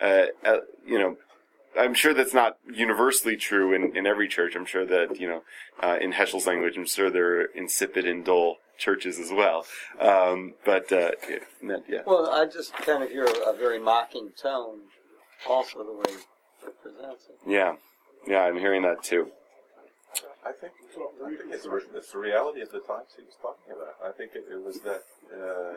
uh, 0.00 0.26
uh, 0.44 0.58
you 0.86 0.98
know, 0.98 1.16
I'm 1.78 1.94
sure 1.94 2.14
that's 2.14 2.34
not 2.34 2.58
universally 2.70 3.36
true 3.36 3.72
in, 3.74 3.96
in 3.96 4.06
every 4.06 4.28
church. 4.28 4.54
I'm 4.56 4.66
sure 4.66 4.86
that 4.86 5.20
you 5.20 5.28
know, 5.28 5.42
uh, 5.82 5.98
in 6.00 6.12
Heschel's 6.12 6.46
language, 6.46 6.76
I'm 6.76 6.86
sure 6.86 7.10
there 7.10 7.40
are 7.40 7.44
insipid 7.44 8.06
and 8.06 8.24
dull 8.24 8.56
churches 8.78 9.18
as 9.18 9.30
well. 9.32 9.66
Um, 10.00 10.54
but 10.64 10.86
yeah, 10.90 11.10
yeah. 11.88 12.00
Well, 12.06 12.30
I 12.30 12.46
just 12.46 12.74
kind 12.74 13.02
of 13.02 13.10
hear 13.10 13.26
a 13.46 13.52
very 13.56 13.78
mocking 13.78 14.30
tone, 14.40 14.80
also 15.48 15.78
the 15.84 15.92
way 15.92 16.18
it 16.66 16.82
presents 16.82 17.24
it. 17.28 17.38
Yeah, 17.46 17.76
yeah, 18.26 18.40
I'm 18.40 18.58
hearing 18.58 18.82
that 18.82 19.02
too. 19.02 19.30
I 20.44 20.52
think, 20.52 20.72
I 21.24 21.28
think 21.28 21.40
it's, 21.52 21.66
it's 21.94 22.12
the 22.12 22.18
reality 22.18 22.60
of 22.60 22.70
the 22.70 22.80
times 22.80 23.08
he 23.16 23.22
was 23.24 23.34
talking 23.42 23.72
about. 23.74 23.98
I 24.04 24.12
think 24.16 24.32
it, 24.34 24.44
it 24.50 24.62
was 24.62 24.80
that 24.80 25.02
uh, 25.34 25.36
uh, 25.36 25.74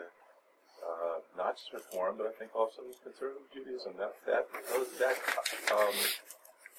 not 1.40 1.56
just 1.56 1.72
reform, 1.72 2.20
but 2.20 2.28
I 2.28 2.32
think 2.36 2.52
also 2.54 2.84
conservative 3.00 3.48
Judaism. 3.48 3.96
That 3.96 4.12
that 4.28 4.44
those 4.68 4.92
that 5.00 5.16
um, 5.72 5.96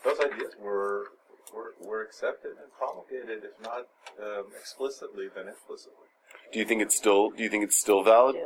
those 0.06 0.20
ideas 0.22 0.54
were, 0.62 1.18
were 1.50 1.74
were 1.82 2.04
accepted 2.06 2.62
and 2.62 2.70
promulgated, 2.78 3.42
if 3.44 3.58
not 3.66 3.90
um, 4.22 4.54
explicitly, 4.54 5.28
then 5.34 5.48
implicitly. 5.50 6.06
Do 6.54 6.60
you 6.60 6.66
think 6.66 6.82
it's 6.82 6.96
still? 6.96 7.32
Do 7.32 7.42
you 7.42 7.50
think 7.50 7.64
it's 7.64 7.80
still 7.80 8.04
valid? 8.04 8.38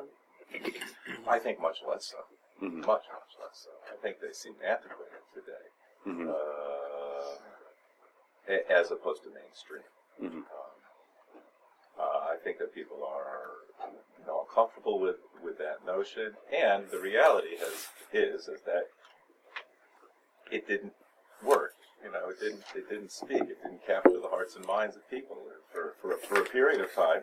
I 1.27 1.39
think 1.39 1.59
much 1.59 1.83
less 1.83 2.07
so. 2.07 2.23
Mm-hmm. 2.63 2.79
Much 2.87 3.03
much 3.11 3.35
less 3.43 3.67
so. 3.67 3.71
I 3.91 3.99
think 4.01 4.23
they 4.23 4.31
seem 4.31 4.55
antiquated 4.63 5.19
today, 5.35 5.67
mm-hmm. 6.07 6.31
uh, 6.31 7.35
as 8.71 8.91
opposed 8.91 9.23
to 9.23 9.29
mainstream. 9.35 9.83
Mm-hmm. 10.23 10.47
Um, 10.47 10.75
uh, 11.99 12.31
I 12.31 12.37
think 12.43 12.59
that 12.59 12.73
people 12.73 13.03
are 13.03 13.54
you 14.25 14.31
know 14.31 14.45
comfortable 14.53 14.99
with, 14.99 15.17
with 15.43 15.57
that 15.57 15.85
notion, 15.85 16.33
and 16.53 16.85
the 16.91 16.99
reality 16.99 17.57
has 17.59 17.87
is 18.13 18.47
is 18.47 18.61
that 18.65 18.87
it 20.51 20.67
didn't 20.67 20.93
work. 21.43 21.73
You 22.03 22.11
know, 22.11 22.29
it 22.29 22.39
didn't 22.39 22.63
it 22.75 22.89
didn't 22.89 23.11
speak. 23.11 23.41
It 23.41 23.61
didn't 23.63 23.85
capture 23.85 24.19
the 24.21 24.27
hearts 24.27 24.55
and 24.55 24.65
minds 24.65 24.95
of 24.95 25.09
people 25.09 25.37
for 25.71 25.93
for 26.01 26.17
for 26.17 26.41
a 26.41 26.45
period 26.45 26.81
of 26.81 26.93
time. 26.93 27.21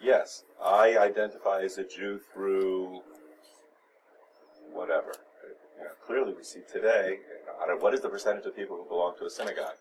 Yes, 0.00 0.44
I 0.62 0.96
identify 0.96 1.62
as 1.62 1.78
a 1.78 1.84
Jew 1.84 2.20
through 2.32 3.00
whatever 4.72 5.12
you 5.78 5.84
know, 5.84 5.90
clearly 6.06 6.34
we 6.34 6.42
see 6.42 6.60
today, 6.72 7.18
what 7.80 7.94
is 7.94 8.00
the 8.00 8.08
percentage 8.08 8.44
of 8.46 8.56
people 8.56 8.76
who 8.76 8.88
belong 8.88 9.14
to 9.18 9.26
a 9.26 9.30
synagogue? 9.30 9.78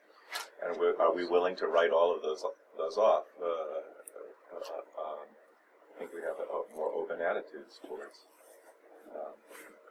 And 0.64 0.78
are 1.00 1.14
we 1.14 1.28
willing 1.28 1.56
to 1.58 1.68
write 1.68 1.92
all 1.92 2.16
of 2.16 2.22
those 2.22 2.44
those 2.78 2.98
off? 2.98 3.26
Uh, 3.42 3.46
uh, 3.46 4.82
I 5.98 6.00
think 6.00 6.14
we 6.14 6.22
have 6.22 6.38
a, 6.38 6.76
more 6.78 6.94
open 6.94 7.22
attitudes 7.22 7.80
towards 7.88 8.20
um, 9.16 9.34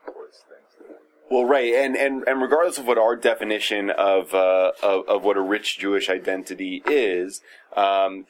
towards 0.06 0.38
things. 0.48 0.90
Well, 1.28 1.44
right, 1.44 1.74
and, 1.74 1.96
and 1.96 2.22
and 2.28 2.40
regardless 2.40 2.78
of 2.78 2.86
what 2.86 2.96
our 2.96 3.16
definition 3.16 3.90
of 3.90 4.32
uh, 4.32 4.70
of, 4.84 5.08
of 5.08 5.24
what 5.24 5.36
a 5.36 5.40
rich 5.40 5.78
Jewish 5.80 6.08
identity 6.08 6.80
is, 6.86 7.40
um, 7.76 8.26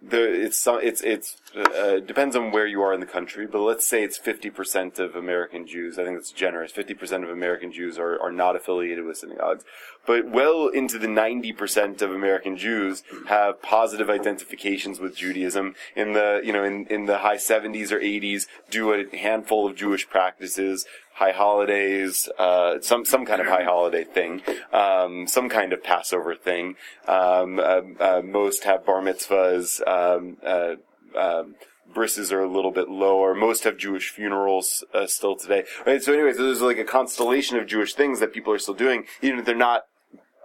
the 0.00 0.22
it's 0.22 0.66
it's 0.66 1.02
it's 1.02 1.36
uh, 1.54 1.98
depends 1.98 2.34
on 2.34 2.50
where 2.50 2.66
you 2.66 2.80
are 2.80 2.94
in 2.94 3.00
the 3.00 3.06
country, 3.06 3.46
but 3.46 3.60
let's 3.60 3.86
say 3.86 4.02
it's 4.02 4.16
fifty 4.16 4.48
percent 4.48 4.98
of 4.98 5.14
American 5.14 5.66
Jews. 5.66 5.98
I 5.98 6.04
think 6.04 6.16
that's 6.16 6.32
generous. 6.32 6.72
Fifty 6.72 6.94
percent 6.94 7.22
of 7.24 7.28
American 7.28 7.70
Jews 7.70 7.98
are, 7.98 8.18
are 8.18 8.32
not 8.32 8.56
affiliated 8.56 9.04
with 9.04 9.18
synagogues, 9.18 9.64
but 10.08 10.28
well 10.28 10.68
into 10.68 10.98
the 10.98 11.06
ninety 11.06 11.52
percent 11.52 12.02
of 12.02 12.10
American 12.10 12.56
Jews 12.56 13.04
have 13.28 13.62
positive 13.62 14.08
identifications 14.08 14.98
with 14.98 15.14
Judaism. 15.14 15.74
In 15.94 16.14
the 16.14 16.40
you 16.42 16.52
know 16.52 16.64
in, 16.64 16.86
in 16.86 17.04
the 17.04 17.18
high 17.18 17.36
seventies 17.36 17.92
or 17.92 18.00
eighties, 18.00 18.48
do 18.70 18.92
a 18.92 19.16
handful 19.16 19.68
of 19.68 19.76
Jewish 19.76 20.08
practices 20.08 20.86
high 21.18 21.32
holidays, 21.32 22.28
uh, 22.38 22.80
some 22.80 23.04
some 23.04 23.26
kind 23.26 23.40
of 23.40 23.48
high 23.48 23.64
holiday 23.64 24.04
thing, 24.04 24.40
um, 24.72 25.26
some 25.26 25.48
kind 25.48 25.72
of 25.72 25.82
Passover 25.82 26.34
thing. 26.34 26.76
Um, 27.06 27.58
uh, 27.58 27.82
uh, 28.00 28.22
most 28.24 28.64
have 28.64 28.86
bar 28.86 29.02
mitzvahs. 29.02 29.86
Um, 29.86 30.38
uh, 30.44 30.76
um, 31.18 31.56
brisses 31.92 32.32
are 32.32 32.42
a 32.42 32.50
little 32.50 32.70
bit 32.70 32.88
lower. 32.88 33.34
Most 33.34 33.64
have 33.64 33.76
Jewish 33.76 34.10
funerals 34.10 34.84
uh, 34.94 35.06
still 35.06 35.36
today. 35.36 35.64
Right. 35.84 36.02
So, 36.02 36.12
anyways, 36.12 36.36
there's 36.38 36.62
like 36.62 36.78
a 36.78 36.84
constellation 36.84 37.58
of 37.58 37.66
Jewish 37.66 37.94
things 37.94 38.20
that 38.20 38.32
people 38.32 38.52
are 38.52 38.58
still 38.58 38.74
doing, 38.74 39.04
even 39.20 39.40
if 39.40 39.44
they're 39.44 39.56
not 39.56 39.82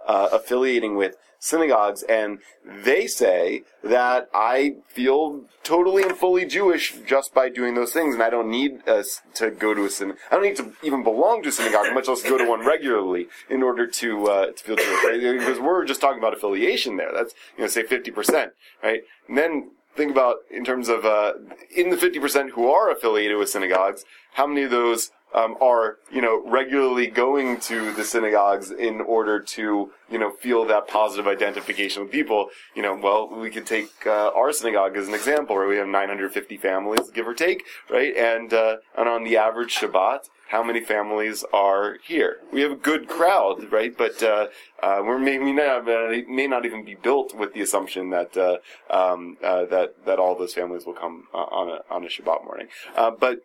uh, 0.06 0.28
affiliating 0.32 0.96
with 0.96 1.16
synagogues, 1.44 2.02
and 2.04 2.38
they 2.64 3.06
say 3.06 3.62
that 3.82 4.28
I 4.32 4.76
feel 4.88 5.44
totally 5.62 6.02
and 6.02 6.16
fully 6.16 6.46
Jewish 6.46 6.94
just 7.06 7.34
by 7.34 7.50
doing 7.50 7.74
those 7.74 7.92
things, 7.92 8.14
and 8.14 8.22
I 8.22 8.30
don't 8.30 8.50
need 8.50 8.80
uh, 8.88 9.02
to 9.34 9.50
go 9.50 9.74
to 9.74 9.84
a 9.84 9.90
synagogue. 9.90 10.20
I 10.30 10.36
don't 10.36 10.44
need 10.44 10.56
to 10.56 10.72
even 10.82 11.02
belong 11.02 11.42
to 11.42 11.50
a 11.50 11.52
synagogue, 11.52 11.92
much 11.92 12.08
less 12.08 12.22
go 12.22 12.38
to 12.38 12.48
one 12.48 12.64
regularly 12.64 13.26
in 13.50 13.62
order 13.62 13.86
to 13.86 14.26
uh, 14.26 14.46
to 14.46 14.64
feel 14.64 14.76
Jewish. 14.76 15.04
Right? 15.04 15.38
Because 15.38 15.60
we're 15.60 15.84
just 15.84 16.00
talking 16.00 16.18
about 16.18 16.32
affiliation 16.32 16.96
there. 16.96 17.12
That's 17.12 17.34
you 17.56 17.62
know 17.62 17.68
say 17.68 17.82
fifty 17.82 18.10
percent, 18.10 18.52
right? 18.82 19.02
And 19.28 19.36
then 19.36 19.70
think 19.94 20.10
about 20.10 20.36
in 20.50 20.64
terms 20.64 20.88
of 20.88 21.04
uh, 21.04 21.34
in 21.76 21.90
the 21.90 21.98
fifty 21.98 22.18
percent 22.18 22.52
who 22.52 22.70
are 22.70 22.90
affiliated 22.90 23.36
with 23.36 23.50
synagogues, 23.50 24.04
how 24.34 24.46
many 24.46 24.62
of 24.62 24.70
those 24.70 25.10
um, 25.34 25.56
are 25.60 25.98
you 26.10 26.22
know 26.22 26.42
regularly 26.46 27.06
going 27.06 27.60
to 27.60 27.92
the 27.92 28.04
synagogues 28.04 28.70
in 28.70 29.00
order 29.00 29.40
to 29.40 29.92
you 30.10 30.18
know 30.18 30.30
feel 30.30 30.64
that 30.66 30.88
positive 30.88 31.26
identification 31.26 32.02
with 32.02 32.12
people. 32.12 32.48
You 32.74 32.82
know, 32.82 32.94
well, 32.94 33.28
we 33.28 33.50
could 33.50 33.66
take 33.66 33.90
uh, 34.06 34.30
our 34.34 34.52
synagogue 34.52 34.96
as 34.96 35.08
an 35.08 35.14
example, 35.14 35.56
where 35.56 35.68
we 35.68 35.76
have 35.76 35.88
950 35.88 36.56
families, 36.56 37.10
give 37.10 37.26
or 37.26 37.34
take, 37.34 37.64
right? 37.90 38.16
And 38.16 38.52
uh, 38.52 38.76
and 38.96 39.08
on 39.08 39.24
the 39.24 39.36
average 39.36 39.74
Shabbat, 39.74 40.28
how 40.48 40.62
many 40.62 40.80
families 40.80 41.44
are 41.52 41.98
here? 42.04 42.38
We 42.52 42.60
have 42.60 42.72
a 42.72 42.76
good 42.76 43.08
crowd, 43.08 43.72
right? 43.72 43.96
But 43.96 44.22
uh, 44.22 44.48
uh, 44.82 45.02
we're 45.04 45.18
may, 45.18 45.38
we 45.38 45.52
may 45.52 45.66
not, 45.66 45.84
may 46.28 46.46
not 46.46 46.66
even 46.66 46.84
be 46.84 46.94
built 46.94 47.34
with 47.34 47.54
the 47.54 47.62
assumption 47.62 48.10
that 48.10 48.36
uh, 48.36 48.58
um, 48.90 49.36
uh, 49.42 49.64
that 49.66 50.04
that 50.04 50.18
all 50.18 50.36
those 50.36 50.54
families 50.54 50.86
will 50.86 50.94
come 50.94 51.26
uh, 51.34 51.38
on 51.38 51.68
a 51.70 51.92
on 51.92 52.04
a 52.04 52.08
Shabbat 52.08 52.44
morning. 52.44 52.68
Uh, 52.94 53.10
but 53.10 53.42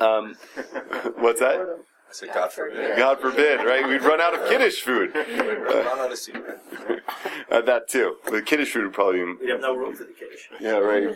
um, 0.00 0.36
what's 1.18 1.40
that? 1.40 1.58
I 2.08 2.12
said, 2.12 2.28
God 2.32 2.52
forbid. 2.52 2.96
God 2.96 3.20
forbid, 3.20 3.60
right? 3.64 3.86
We'd 3.86 4.02
run 4.02 4.20
out 4.20 4.34
of 4.34 4.48
kiddish 4.48 4.80
food. 4.82 5.14
Run 5.14 5.98
out 5.98 6.12
of 6.12 6.18
secret. 6.18 6.60
Uh, 7.48 7.60
that 7.60 7.88
too. 7.88 8.16
The 8.28 8.42
kiddish 8.42 8.72
food 8.72 8.82
would 8.82 8.92
probably 8.92 9.20
be. 9.20 9.46
We'd 9.46 9.50
have 9.50 9.60
no 9.60 9.76
room 9.76 9.94
for 9.94 10.02
the 10.02 10.12
kiddish. 10.12 10.50
Yeah, 10.60 10.82
right. 10.82 11.06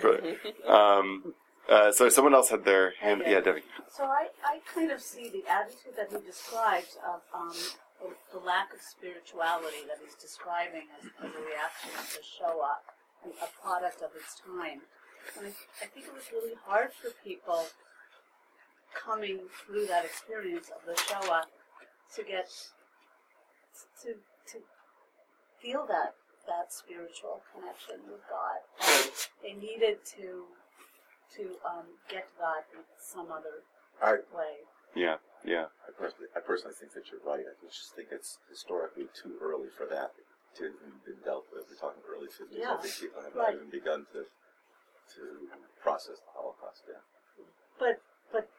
um, 0.65 1.35
uh, 1.69 1.91
so 1.91 2.09
someone 2.09 2.35
else 2.35 2.50
had 2.50 2.65
their 2.65 2.95
hand. 3.00 3.23
Yeah, 3.27 3.41
Debbie. 3.41 3.62
So 3.91 4.05
I, 4.05 4.29
I 4.45 4.61
kind 4.73 4.93
of 4.93 5.00
see 5.00 5.29
the 5.29 5.43
attitude 5.50 5.95
that 5.97 6.09
he 6.11 6.25
describes 6.25 6.97
of 7.03 7.21
um, 7.35 7.53
the 8.33 8.39
lack 8.39 8.73
of 8.73 8.81
spirituality 8.81 9.83
that 9.89 9.99
he's 10.03 10.15
describing 10.15 10.87
as, 10.99 11.07
as 11.19 11.35
a 11.35 11.43
reaction 11.43 11.91
to 11.99 12.23
Shoah, 12.23 12.79
a 13.27 13.49
product 13.61 14.03
of 14.03 14.11
its 14.15 14.41
time. 14.41 14.83
And 15.37 15.47
I, 15.47 15.53
I 15.83 15.87
think 15.87 16.07
it 16.07 16.15
was 16.15 16.31
really 16.33 16.55
hard 16.65 16.93
for 16.93 17.11
people 17.25 17.67
coming 18.94 19.40
through 19.64 19.87
that 19.87 20.04
experience 20.04 20.70
of 20.70 20.82
the 20.87 20.97
Shoah 21.00 21.44
to 22.16 22.23
get 22.23 22.49
to 24.02 24.14
to 24.14 24.59
feel 25.61 25.87
that 25.87 26.14
that 26.47 26.73
spiritual 26.73 27.42
connection 27.52 28.02
with 28.11 28.25
God. 28.26 28.59
And 28.82 29.11
they 29.42 29.54
needed 29.54 30.02
to 30.16 30.50
to 31.37 31.42
um, 31.62 31.87
get 32.11 32.26
to 32.26 32.35
God 32.40 32.66
in 32.75 32.82
some 32.99 33.30
other 33.30 33.62
I, 34.02 34.25
way. 34.35 34.66
Yeah, 34.99 35.23
yeah. 35.47 35.70
I 35.87 35.94
personally, 35.94 36.26
I 36.35 36.40
personally 36.42 36.75
think 36.75 36.90
that 36.99 37.06
you're 37.06 37.23
right. 37.23 37.47
I 37.47 37.54
just 37.62 37.94
think 37.94 38.11
it's 38.11 38.42
historically 38.50 39.06
too 39.14 39.38
early 39.38 39.70
for 39.70 39.87
that 39.87 40.11
to 40.59 40.75
have 40.75 41.04
been 41.06 41.23
dealt 41.23 41.47
with. 41.54 41.70
We're 41.70 41.78
talking 41.78 42.02
early 42.11 42.26
50s. 42.26 42.50
Yeah, 42.50 42.75
I 42.75 42.82
think 42.82 42.99
people 42.99 43.23
have 43.23 43.35
right. 43.38 43.54
not 43.54 43.62
even 43.62 43.70
begun 43.70 44.11
to 44.11 44.26
to 44.26 45.23
process 45.82 46.18
the 46.23 46.32
Holocaust 46.35 46.82
yet. 46.90 47.02
But 47.78 48.02
but 48.35 48.50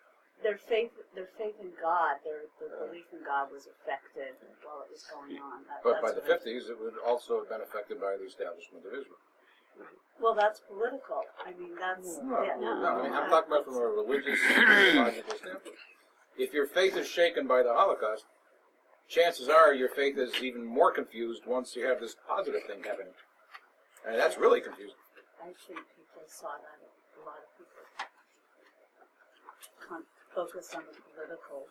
their 0.43 0.57
faith, 0.57 0.91
their 1.15 1.29
faith 1.37 1.55
in 1.61 1.71
God, 1.81 2.17
their, 2.25 2.49
their 2.57 2.73
belief 2.87 3.05
in 3.13 3.21
God 3.25 3.49
was 3.53 3.69
affected 3.69 4.37
while 4.65 4.83
it 4.85 4.91
was 4.91 5.05
going 5.09 5.37
on. 5.41 5.65
That, 5.69 5.81
but 5.85 6.01
by 6.01 6.11
the 6.11 6.21
fifties, 6.21 6.69
it 6.69 6.77
would 6.77 6.97
also 7.05 7.39
have 7.39 7.49
been 7.49 7.61
affected 7.61 8.01
by 8.01 8.17
the 8.17 8.25
establishment 8.25 8.85
of 8.85 8.93
Israel. 8.93 9.21
Well, 10.21 10.35
that's 10.35 10.61
political. 10.67 11.25
I 11.41 11.53
mean, 11.57 11.73
that's 11.79 12.19
no, 12.21 12.43
yeah, 12.43 12.57
no, 12.59 12.77
no, 12.77 12.85
I 12.85 13.03
mean, 13.03 13.13
I'm 13.13 13.29
talking 13.29 13.51
about 13.53 13.65
from 13.65 13.77
a 13.77 13.87
religious, 13.89 14.37
logical 14.93 15.33
standpoint. 15.33 15.81
If 16.37 16.53
your 16.53 16.67
faith 16.67 16.95
is 16.95 17.07
shaken 17.07 17.47
by 17.47 17.63
the 17.63 17.73
Holocaust, 17.73 18.25
chances 19.07 19.49
are 19.49 19.73
your 19.73 19.89
faith 19.89 20.17
is 20.17 20.41
even 20.41 20.63
more 20.63 20.91
confused 20.91 21.43
once 21.47 21.75
you 21.75 21.85
have 21.87 21.99
this 21.99 22.15
positive 22.27 22.61
thing 22.67 22.83
happening. 22.83 23.13
And 24.07 24.17
that's 24.17 24.37
really 24.37 24.61
confusing. 24.61 24.97
I 25.41 25.45
think 25.45 25.81
people 25.97 26.23
saw 26.27 26.53
that, 26.53 26.77
a 26.81 27.25
lot 27.25 27.41
of 27.41 27.49
people 27.57 27.81
con- 29.81 30.05
focused 30.35 30.75
on 30.75 30.83
the 30.91 30.97
political 31.13 31.67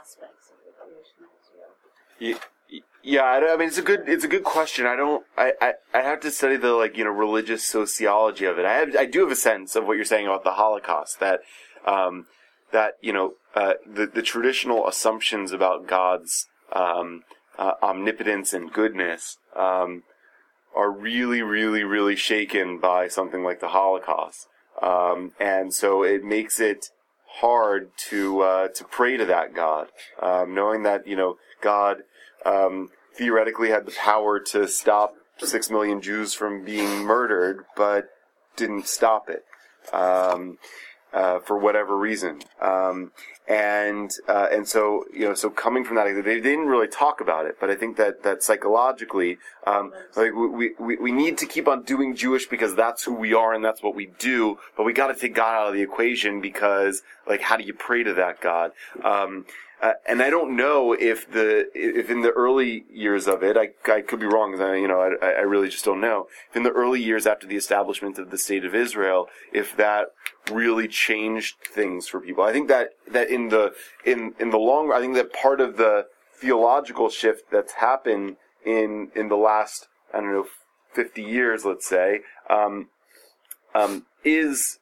aspects 0.00 0.50
of 0.50 0.58
the 0.64 0.72
creation 0.72 1.24
of 1.24 1.30
Israel. 1.40 1.72
Ye- 2.18 2.82
Yeah, 3.02 3.22
I, 3.24 3.52
I 3.52 3.56
mean 3.56 3.68
it's 3.68 3.78
a 3.78 3.82
good 3.82 4.08
it's 4.08 4.24
a 4.24 4.28
good 4.28 4.44
question. 4.44 4.86
I 4.86 4.96
don't 4.96 5.24
I, 5.36 5.52
I 5.60 5.72
I 5.92 6.00
have 6.02 6.20
to 6.20 6.30
study 6.30 6.56
the 6.56 6.72
like 6.72 6.96
you 6.96 7.04
know 7.04 7.10
religious 7.10 7.62
sociology 7.64 8.46
of 8.46 8.58
it. 8.58 8.64
I 8.64 8.74
have 8.74 8.96
I 8.96 9.04
do 9.06 9.20
have 9.20 9.30
a 9.30 9.36
sense 9.36 9.76
of 9.76 9.86
what 9.86 9.96
you're 9.96 10.04
saying 10.06 10.26
about 10.26 10.44
the 10.44 10.52
Holocaust 10.52 11.20
that 11.20 11.40
um, 11.86 12.26
that 12.72 12.94
you 13.02 13.12
know 13.12 13.34
uh, 13.54 13.74
the 13.86 14.06
the 14.06 14.22
traditional 14.22 14.88
assumptions 14.88 15.52
about 15.52 15.86
God's 15.86 16.46
um, 16.72 17.24
uh, 17.58 17.74
omnipotence 17.82 18.54
and 18.54 18.72
goodness 18.72 19.36
um, 19.54 20.02
are 20.74 20.90
really 20.90 21.42
really 21.42 21.84
really 21.84 22.16
shaken 22.16 22.78
by 22.78 23.06
something 23.08 23.44
like 23.44 23.60
the 23.60 23.68
Holocaust, 23.68 24.48
um, 24.80 25.32
and 25.38 25.74
so 25.74 26.02
it 26.02 26.24
makes 26.24 26.58
it 26.58 26.86
hard 27.40 27.90
to 28.10 28.40
uh, 28.40 28.68
to 28.68 28.84
pray 28.84 29.16
to 29.16 29.24
that 29.26 29.54
God, 29.54 29.88
um, 30.22 30.54
knowing 30.54 30.82
that 30.84 31.06
you 31.06 31.16
know 31.16 31.36
God 31.60 31.98
um, 32.44 32.90
theoretically 33.16 33.70
had 33.70 33.86
the 33.86 33.92
power 33.92 34.38
to 34.40 34.68
stop 34.68 35.14
six 35.38 35.70
million 35.70 36.00
Jews 36.00 36.34
from 36.34 36.64
being 36.64 37.04
murdered, 37.04 37.64
but 37.76 38.10
didn't 38.56 38.86
stop 38.86 39.28
it. 39.28 39.44
Um, 39.92 40.58
uh, 41.14 41.38
for 41.38 41.56
whatever 41.56 41.96
reason. 41.96 42.42
Um, 42.60 43.12
and 43.46 44.10
uh, 44.26 44.48
and 44.50 44.66
so 44.66 45.04
you 45.12 45.26
know, 45.26 45.34
so 45.34 45.50
coming 45.50 45.84
from 45.84 45.96
that, 45.96 46.04
they, 46.04 46.20
they 46.22 46.40
didn't 46.40 46.66
really 46.66 46.88
talk 46.88 47.20
about 47.20 47.46
it, 47.46 47.56
but 47.60 47.70
I 47.70 47.74
think 47.76 47.96
that 47.98 48.22
that 48.22 48.42
psychologically, 48.42 49.38
um, 49.66 49.92
like 50.16 50.32
we, 50.34 50.74
we 50.78 50.96
we 50.96 51.12
need 51.12 51.38
to 51.38 51.46
keep 51.46 51.68
on 51.68 51.82
doing 51.82 52.16
Jewish 52.16 52.46
because 52.46 52.74
that's 52.74 53.04
who 53.04 53.12
we 53.12 53.34
are 53.34 53.52
and 53.52 53.64
that's 53.64 53.82
what 53.82 53.94
we 53.94 54.06
do. 54.18 54.58
But 54.76 54.84
we 54.84 54.92
got 54.92 55.08
to 55.08 55.14
take 55.14 55.34
God 55.34 55.54
out 55.54 55.68
of 55.68 55.74
the 55.74 55.82
equation 55.82 56.40
because 56.40 57.02
like, 57.26 57.42
how 57.42 57.56
do 57.56 57.64
you 57.64 57.74
pray 57.74 58.02
to 58.02 58.14
that 58.14 58.40
God? 58.40 58.72
Um, 59.02 59.44
uh, 59.84 59.92
and 60.08 60.22
I 60.22 60.30
don't 60.30 60.56
know 60.56 60.94
if 60.94 61.30
the 61.30 61.68
if 61.74 62.08
in 62.08 62.22
the 62.22 62.30
early 62.30 62.86
years 62.90 63.28
of 63.28 63.42
it, 63.42 63.54
I, 63.54 63.68
I 63.92 64.00
could 64.00 64.18
be 64.18 64.24
wrong. 64.24 64.58
I, 64.58 64.76
you 64.76 64.88
know, 64.88 65.14
I, 65.20 65.26
I 65.26 65.40
really 65.42 65.68
just 65.68 65.84
don't 65.84 66.00
know. 66.00 66.26
If 66.48 66.56
in 66.56 66.62
the 66.62 66.70
early 66.70 67.02
years 67.02 67.26
after 67.26 67.46
the 67.46 67.56
establishment 67.56 68.16
of 68.18 68.30
the 68.30 68.38
state 68.38 68.64
of 68.64 68.74
Israel, 68.74 69.26
if 69.52 69.76
that 69.76 70.06
really 70.50 70.88
changed 70.88 71.56
things 71.70 72.08
for 72.08 72.18
people, 72.18 72.44
I 72.44 72.52
think 72.54 72.68
that 72.68 72.92
that 73.08 73.28
in 73.28 73.50
the 73.50 73.74
in 74.06 74.32
in 74.40 74.48
the 74.48 74.56
long, 74.56 74.90
I 74.90 75.00
think 75.00 75.16
that 75.16 75.34
part 75.34 75.60
of 75.60 75.76
the 75.76 76.06
theological 76.40 77.10
shift 77.10 77.50
that's 77.52 77.74
happened 77.74 78.36
in 78.64 79.10
in 79.14 79.28
the 79.28 79.36
last 79.36 79.88
I 80.14 80.20
don't 80.20 80.32
know 80.32 80.46
fifty 80.94 81.22
years, 81.22 81.66
let's 81.66 81.86
say, 81.86 82.20
um, 82.48 82.88
um, 83.74 84.06
is 84.24 84.78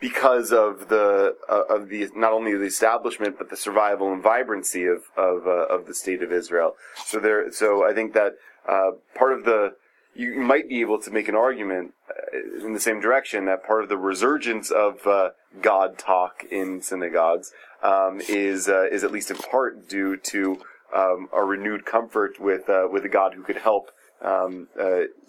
because 0.00 0.52
of 0.52 0.88
the 0.88 1.36
uh, 1.48 1.62
of 1.68 1.88
the 1.88 2.08
not 2.14 2.32
only 2.32 2.54
the 2.54 2.64
establishment 2.64 3.38
but 3.38 3.50
the 3.50 3.56
survival 3.56 4.12
and 4.12 4.22
vibrancy 4.22 4.86
of 4.86 5.04
of 5.16 5.46
uh, 5.46 5.66
of 5.66 5.86
the 5.86 5.94
state 5.94 6.22
of 6.22 6.32
Israel. 6.32 6.74
So 7.04 7.18
there, 7.18 7.50
so 7.52 7.88
I 7.88 7.94
think 7.94 8.12
that 8.14 8.34
uh, 8.68 8.92
part 9.14 9.32
of 9.32 9.44
the 9.44 9.76
you 10.14 10.34
might 10.34 10.68
be 10.68 10.80
able 10.80 11.00
to 11.00 11.10
make 11.10 11.28
an 11.28 11.34
argument 11.34 11.92
uh, 12.08 12.66
in 12.66 12.72
the 12.72 12.80
same 12.80 13.00
direction 13.00 13.46
that 13.46 13.64
part 13.64 13.82
of 13.82 13.88
the 13.88 13.96
resurgence 13.96 14.70
of 14.70 15.06
uh, 15.06 15.30
God 15.60 15.98
talk 15.98 16.44
in 16.50 16.82
synagogues 16.82 17.52
um, 17.82 18.20
is 18.28 18.68
uh, 18.68 18.86
is 18.90 19.04
at 19.04 19.12
least 19.12 19.30
in 19.30 19.36
part 19.36 19.88
due 19.88 20.16
to 20.16 20.60
um, 20.94 21.28
a 21.32 21.42
renewed 21.42 21.84
comfort 21.84 22.40
with 22.40 22.68
uh, 22.68 22.88
with 22.90 23.04
a 23.04 23.08
God 23.08 23.34
who 23.34 23.42
could 23.42 23.58
help 23.58 23.90
um, 24.22 24.68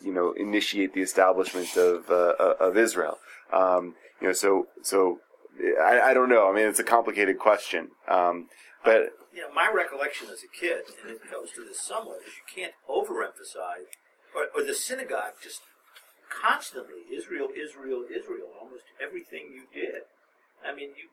you 0.03 0.13
know 0.13 0.34
initiate 0.34 0.93
the 0.93 1.01
establishment 1.01 1.77
of 1.77 2.10
of 2.10 2.77
Israel. 2.77 3.20
Um, 3.51 3.96
you 4.25 4.29
know, 4.29 4.33
so 4.33 4.68
so 4.81 5.20
I, 5.79 6.01
I 6.09 6.14
don't 6.16 6.29
know. 6.29 6.50
I 6.50 6.53
mean, 6.53 6.68
it's 6.68 6.79
a 6.79 6.83
complicated 6.83 7.38
question, 7.38 7.90
um, 8.07 8.48
but 8.83 9.14
you 9.31 9.42
know, 9.42 9.53
my 9.53 9.70
recollection 9.72 10.29
as 10.33 10.42
a 10.42 10.50
kid, 10.50 10.81
and 11.03 11.11
it 11.11 11.31
goes 11.31 11.51
to 11.51 11.61
this 11.64 11.79
somewhat, 11.79 12.18
is 12.25 12.33
you 12.33 12.48
can't 12.50 12.74
overemphasize, 12.90 13.94
or, 14.35 14.48
or 14.55 14.66
the 14.66 14.74
synagogue 14.74 15.38
just 15.44 15.61
constantly 16.27 17.05
Israel, 17.14 17.50
Israel, 17.55 18.03
Israel, 18.09 18.50
almost 18.59 18.85
everything 19.00 19.53
you 19.53 19.70
did. 19.72 20.01
I 20.66 20.74
mean, 20.74 20.90
you 20.98 21.09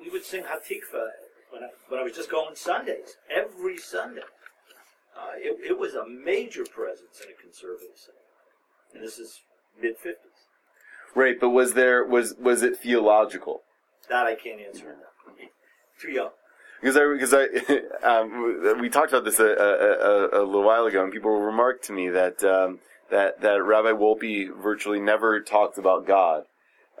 we 0.00 0.08
would 0.10 0.24
sing 0.24 0.44
Hatikva 0.44 1.10
when 1.50 1.64
I, 1.64 1.70
when 1.88 1.98
I 1.98 2.04
was 2.04 2.12
just 2.12 2.30
going 2.30 2.54
Sundays 2.54 3.16
every 3.28 3.78
Sunday. 3.78 4.22
Uh, 5.18 5.34
it, 5.36 5.70
it 5.70 5.76
was 5.76 5.94
a 5.94 6.06
major 6.06 6.62
presence 6.64 7.20
in 7.20 7.32
a 7.32 7.42
conservative 7.42 7.96
setting, 7.96 8.30
and 8.94 9.02
this 9.02 9.18
is 9.18 9.40
mid 9.82 9.96
fifties. 9.96 10.27
Right. 11.18 11.38
But 11.40 11.50
was 11.50 11.74
there 11.74 12.04
was 12.04 12.34
was 12.40 12.62
it 12.62 12.78
theological? 12.78 13.62
That 14.08 14.26
I 14.26 14.34
can't 14.34 14.60
answer. 14.60 14.96
Too 16.00 16.12
young. 16.12 16.30
Because 16.80 16.96
I 16.96 17.12
because 17.12 17.34
I 17.34 18.06
um, 18.20 18.80
we 18.80 18.88
talked 18.88 19.12
about 19.12 19.24
this 19.24 19.40
a, 19.40 19.46
a, 19.46 20.38
a, 20.38 20.42
a 20.42 20.44
little 20.44 20.62
while 20.62 20.86
ago, 20.86 21.02
and 21.02 21.12
people 21.12 21.30
remarked 21.30 21.84
to 21.84 21.92
me 21.92 22.08
that 22.08 22.42
um, 22.44 22.78
that 23.10 23.40
that 23.40 23.62
Rabbi 23.62 23.90
Wolpe 23.90 24.48
virtually 24.56 25.00
never 25.00 25.40
talked 25.40 25.78
about 25.78 26.06
God. 26.06 26.44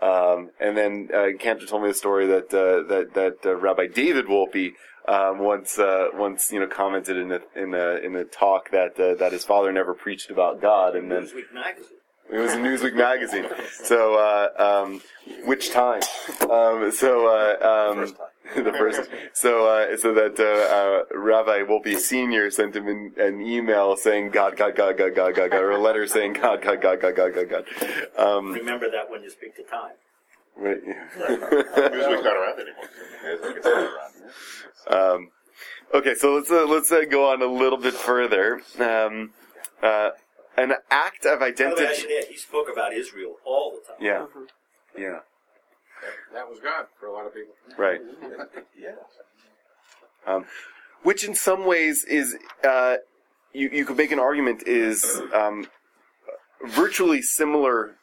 Um, 0.00 0.50
and 0.60 0.76
then 0.76 1.08
uh, 1.12 1.26
Cantor 1.38 1.66
told 1.66 1.82
me 1.82 1.88
the 1.88 1.94
story 1.94 2.26
that 2.26 2.54
uh, 2.54 2.86
that 2.88 3.14
that 3.14 3.36
uh, 3.44 3.56
Rabbi 3.56 3.86
David 3.86 4.26
Wolpe 4.26 4.72
um, 5.06 5.38
once 5.38 5.78
uh, 5.78 6.08
once 6.14 6.52
you 6.52 6.60
know 6.60 6.66
commented 6.66 7.16
in 7.16 7.32
a 7.32 7.40
in 7.56 7.74
a 7.74 7.96
in 7.96 8.16
a 8.16 8.24
talk 8.24 8.70
that 8.70 8.98
uh, 8.98 9.14
that 9.14 9.32
his 9.32 9.44
father 9.44 9.72
never 9.72 9.94
preached 9.94 10.30
about 10.30 10.60
God, 10.60 10.94
and 10.94 11.10
then 11.10 11.24
Newsweek 11.24 11.52
magazine. 11.52 11.97
It 12.30 12.38
was 12.38 12.52
in 12.52 12.62
Newsweek 12.62 12.94
magazine. 12.94 13.46
So 13.70 14.14
uh, 14.14 14.84
um, 14.84 15.00
which 15.44 15.70
time? 15.70 16.02
Um, 16.50 16.90
so 16.92 17.26
uh, 17.28 17.92
um, 17.94 18.16
the 18.54 18.72
first. 18.72 19.08
So 19.32 19.66
uh, 19.66 19.96
so 19.96 20.14
that 20.14 20.38
uh, 20.38 21.14
uh, 21.14 21.18
Rabbi 21.18 21.60
Wolpe 21.60 21.96
Senior 21.98 22.50
sent 22.50 22.76
him 22.76 22.88
an, 22.88 23.12
an 23.18 23.40
email 23.40 23.96
saying 23.96 24.30
God 24.30 24.56
God 24.56 24.74
God 24.76 24.96
God 24.96 25.14
God 25.14 25.34
God 25.34 25.50
God 25.50 25.60
or 25.60 25.72
a 25.72 25.78
letter 25.80 26.06
saying 26.06 26.34
God 26.34 26.62
God 26.62 26.80
God 26.80 27.00
God 27.00 27.14
God 27.14 27.34
God 27.34 27.48
God. 27.48 27.64
Um, 28.18 28.52
Remember 28.52 28.90
that 28.90 29.10
when 29.10 29.22
you 29.22 29.30
speak 29.30 29.56
to 29.56 29.62
time. 29.64 29.92
right. 30.56 30.82
Newsweek's 30.84 32.24
not 32.24 32.36
around 32.36 32.60
anymore. 32.60 32.88
It's 33.24 33.42
like 33.44 33.56
it's 33.56 33.66
all 33.66 33.72
around. 33.72 35.14
Um, 35.16 35.28
okay, 35.94 36.14
so 36.14 36.34
let's 36.34 36.50
uh, 36.50 36.66
let's 36.66 36.90
uh, 36.90 37.02
go 37.08 37.30
on 37.30 37.42
a 37.42 37.46
little 37.46 37.78
bit 37.78 37.94
further. 37.94 38.60
Um, 38.78 39.32
uh, 39.82 40.10
an 40.58 40.72
act 40.90 41.24
of 41.24 41.40
By 41.40 41.50
the 41.52 41.62
way, 41.64 41.68
identity. 41.70 41.94
should 42.00 42.10
add, 42.10 42.24
he 42.28 42.36
spoke 42.36 42.68
about 42.70 42.92
Israel 42.92 43.36
all 43.44 43.72
the 43.72 43.80
time. 43.86 43.96
Yeah, 44.00 44.26
yeah, 44.96 45.18
That 46.34 46.48
was 46.48 46.58
God 46.60 46.86
for 46.98 47.06
a 47.06 47.12
lot 47.12 47.26
of 47.26 47.34
people. 47.34 47.54
right. 47.76 48.00
Yeah. 48.78 48.90
Um, 50.26 50.44
which 51.02 51.24
in 51.24 51.34
some 51.34 51.64
ways 51.64 52.04
is 52.04 52.36
uh, 52.64 52.96
you 53.52 53.68
you 53.72 53.84
could 53.84 53.96
make 53.96 54.12
an 54.12 54.18
argument 54.18 54.62
is 54.66 55.20
um, 55.32 55.66
virtually 56.66 57.22
similar 57.22 57.94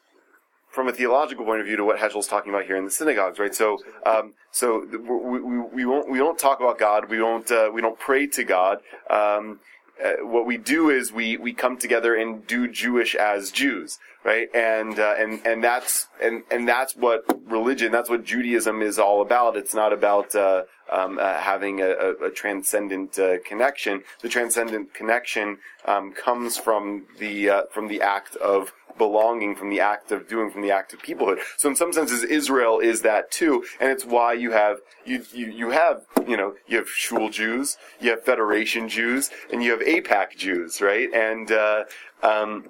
from 0.71 0.87
a 0.89 0.91
theological 0.91 1.45
point 1.45 1.61
of 1.61 1.67
view 1.67 1.77
to 1.77 1.85
what 1.85 1.97
Heschel's 1.99 2.27
talking 2.27 2.51
about 2.53 2.65
here 2.65 2.75
in 2.75 2.83
the 2.83 2.91
synagogues, 2.91 3.39
right? 3.39 3.55
So, 3.55 3.77
um, 4.05 4.33
so 4.51 4.85
we, 4.91 5.39
we, 5.39 5.59
we 5.73 5.85
won't 5.85 6.09
we 6.09 6.17
don't 6.17 6.37
talk 6.39 6.59
about 6.59 6.77
God. 6.79 7.09
We 7.09 7.17
don't 7.17 7.49
uh, 7.51 7.69
we 7.73 7.81
don't 7.81 7.99
pray 7.99 8.27
to 8.27 8.43
God. 8.43 8.79
Um, 9.09 9.59
uh, 10.03 10.25
what 10.25 10.45
we 10.45 10.57
do 10.57 10.89
is 10.89 11.11
we, 11.11 11.37
we 11.37 11.53
come 11.53 11.77
together 11.77 12.15
and 12.15 12.45
do 12.47 12.67
Jewish 12.67 13.15
as 13.15 13.51
Jews, 13.51 13.97
right? 14.23 14.47
And 14.53 14.99
uh, 14.99 15.15
and 15.17 15.45
and 15.45 15.63
that's 15.63 16.07
and 16.21 16.43
and 16.51 16.67
that's 16.67 16.95
what 16.95 17.23
religion, 17.49 17.91
that's 17.91 18.09
what 18.09 18.23
Judaism 18.25 18.81
is 18.81 18.99
all 18.99 19.21
about. 19.21 19.55
It's 19.55 19.73
not 19.73 19.93
about 19.93 20.35
uh, 20.35 20.63
um, 20.91 21.17
uh, 21.19 21.35
having 21.35 21.81
a, 21.81 21.89
a, 21.89 22.11
a 22.25 22.31
transcendent 22.31 23.17
uh, 23.17 23.39
connection. 23.45 24.03
The 24.21 24.29
transcendent 24.29 24.93
connection 24.93 25.59
um, 25.85 26.11
comes 26.11 26.57
from 26.57 27.05
the 27.19 27.49
uh, 27.49 27.61
from 27.71 27.87
the 27.87 28.01
act 28.01 28.35
of 28.35 28.73
belonging, 28.97 29.55
from 29.55 29.69
the 29.69 29.79
act 29.79 30.11
of 30.11 30.27
doing, 30.27 30.51
from 30.51 30.61
the 30.61 30.71
act 30.71 30.93
of 30.93 31.01
peoplehood. 31.01 31.39
So 31.57 31.69
in 31.69 31.75
some 31.75 31.93
senses, 31.93 32.23
Israel 32.23 32.79
is 32.79 33.01
that 33.01 33.31
too, 33.31 33.63
and 33.79 33.89
it's 33.89 34.05
why 34.05 34.33
you 34.33 34.51
have 34.51 34.79
you 35.05 35.23
you, 35.33 35.47
you 35.47 35.69
have 35.71 36.05
you 36.27 36.37
know 36.37 36.55
you 36.67 36.77
have 36.77 36.89
shul 36.89 37.29
Jews, 37.29 37.77
you 37.99 38.11
have 38.11 38.23
Federation 38.23 38.89
Jews, 38.89 39.29
and 39.51 39.63
you 39.63 39.71
have 39.71 39.81
AIPAC 39.81 40.37
Jews, 40.37 40.81
right? 40.81 41.09
And 41.13 41.51
uh, 41.51 41.83
um, 42.23 42.69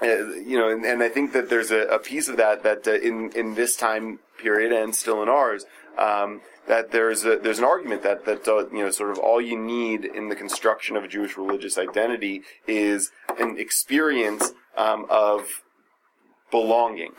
uh, 0.00 0.06
you 0.06 0.58
know, 0.58 0.68
and, 0.68 0.84
and 0.84 1.02
I 1.02 1.08
think 1.08 1.32
that 1.32 1.50
there's 1.50 1.70
a, 1.70 1.86
a 1.88 1.98
piece 1.98 2.28
of 2.28 2.36
that 2.36 2.62
that 2.62 2.86
uh, 2.86 2.94
in 2.94 3.32
in 3.32 3.54
this 3.54 3.76
time 3.76 4.20
period 4.38 4.72
and 4.72 4.94
still 4.94 5.22
in 5.22 5.28
ours. 5.28 5.64
Um, 5.96 6.42
that 6.68 6.92
there's 6.92 7.24
a, 7.24 7.38
there's 7.38 7.58
an 7.58 7.64
argument 7.64 8.02
that 8.02 8.24
that 8.26 8.46
uh, 8.46 8.68
you 8.68 8.84
know 8.84 8.90
sort 8.90 9.10
of 9.10 9.18
all 9.18 9.40
you 9.40 9.58
need 9.58 10.04
in 10.04 10.28
the 10.28 10.36
construction 10.36 10.96
of 10.96 11.02
a 11.02 11.08
Jewish 11.08 11.36
religious 11.36 11.78
identity 11.78 12.42
is 12.66 13.10
an 13.40 13.58
experience 13.58 14.52
um, 14.78 15.06
of 15.10 15.40
belonging, 16.50 17.12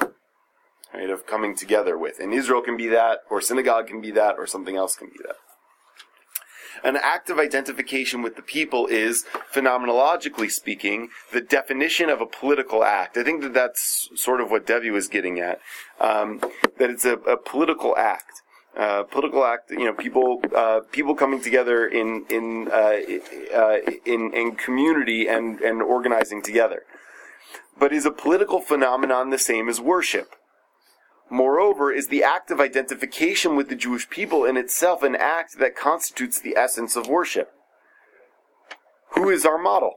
right? 0.93 1.09
Of 1.09 1.27
coming 1.27 1.55
together 1.55 1.95
with, 1.97 2.19
and 2.19 2.33
Israel 2.33 2.61
can 2.61 2.77
be 2.77 2.87
that, 2.99 3.19
or 3.29 3.41
synagogue 3.41 3.87
can 3.87 4.01
be 4.01 4.11
that, 4.11 4.35
or 4.39 4.47
something 4.47 4.77
else 4.77 4.95
can 4.95 5.09
be 5.09 5.19
that. 5.27 5.37
an 6.83 6.97
act 6.97 7.29
of 7.29 7.39
identification 7.39 8.21
with 8.21 8.35
the 8.35 8.41
people 8.41 8.87
is, 8.87 9.25
phenomenologically 9.53 10.49
speaking, 10.49 11.09
the 11.33 11.41
definition 11.41 12.09
of 12.09 12.21
a 12.21 12.25
political 12.25 12.83
act. 12.83 13.17
I 13.17 13.23
think 13.23 13.41
that 13.41 13.53
that's 13.53 14.09
sort 14.15 14.41
of 14.41 14.49
what 14.51 14.65
Debbie 14.65 14.91
was 14.91 15.07
getting 15.07 15.39
at. 15.39 15.59
Um, 15.99 16.39
that 16.77 16.89
it's 16.89 17.05
a, 17.05 17.13
a 17.13 17.37
political 17.37 17.95
act. 17.97 18.41
Uh, 18.77 19.03
political 19.03 19.43
act, 19.43 19.71
you 19.71 19.83
know, 19.83 19.93
people 19.93 20.41
uh, 20.55 20.79
people 20.91 21.15
coming 21.15 21.41
together 21.41 21.87
in 21.87 22.23
in 22.29 22.69
uh, 22.71 22.99
uh, 23.53 23.77
in 24.05 24.31
in 24.33 24.55
community 24.55 25.27
and 25.27 25.59
and 25.61 25.81
organizing 25.81 26.41
together. 26.41 26.83
But 27.79 27.93
is 27.93 28.05
a 28.05 28.11
political 28.11 28.59
phenomenon 28.59 29.29
the 29.29 29.37
same 29.37 29.69
as 29.69 29.79
worship? 29.79 30.35
Moreover, 31.29 31.91
is 31.91 32.07
the 32.07 32.23
act 32.23 32.51
of 32.51 32.59
identification 32.59 33.55
with 33.55 33.69
the 33.69 33.75
Jewish 33.75 34.09
people 34.09 34.45
in 34.45 34.57
itself 34.57 35.03
an 35.03 35.15
act 35.15 35.59
that 35.59 35.75
constitutes 35.75 36.41
the 36.41 36.57
essence 36.57 36.95
of 36.95 37.07
worship? 37.07 37.51
Who 39.11 39.29
is 39.29 39.45
our 39.45 39.57
model? 39.57 39.95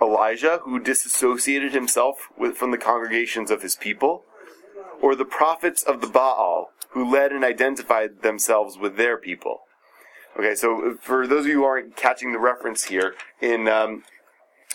Elijah, 0.00 0.60
who 0.64 0.78
disassociated 0.78 1.72
himself 1.72 2.28
with, 2.38 2.56
from 2.56 2.70
the 2.70 2.78
congregations 2.78 3.50
of 3.50 3.62
his 3.62 3.74
people, 3.74 4.22
or 5.02 5.14
the 5.14 5.24
prophets 5.24 5.82
of 5.82 6.00
the 6.00 6.06
Baal, 6.06 6.70
who 6.90 7.10
led 7.10 7.32
and 7.32 7.44
identified 7.44 8.22
themselves 8.22 8.78
with 8.78 8.96
their 8.96 9.16
people? 9.16 9.60
Okay, 10.38 10.54
so 10.54 10.96
for 11.00 11.26
those 11.26 11.40
of 11.40 11.46
you 11.48 11.54
who 11.54 11.64
aren't 11.64 11.96
catching 11.96 12.32
the 12.32 12.38
reference 12.38 12.84
here, 12.84 13.14
in 13.40 13.68
um, 13.68 14.04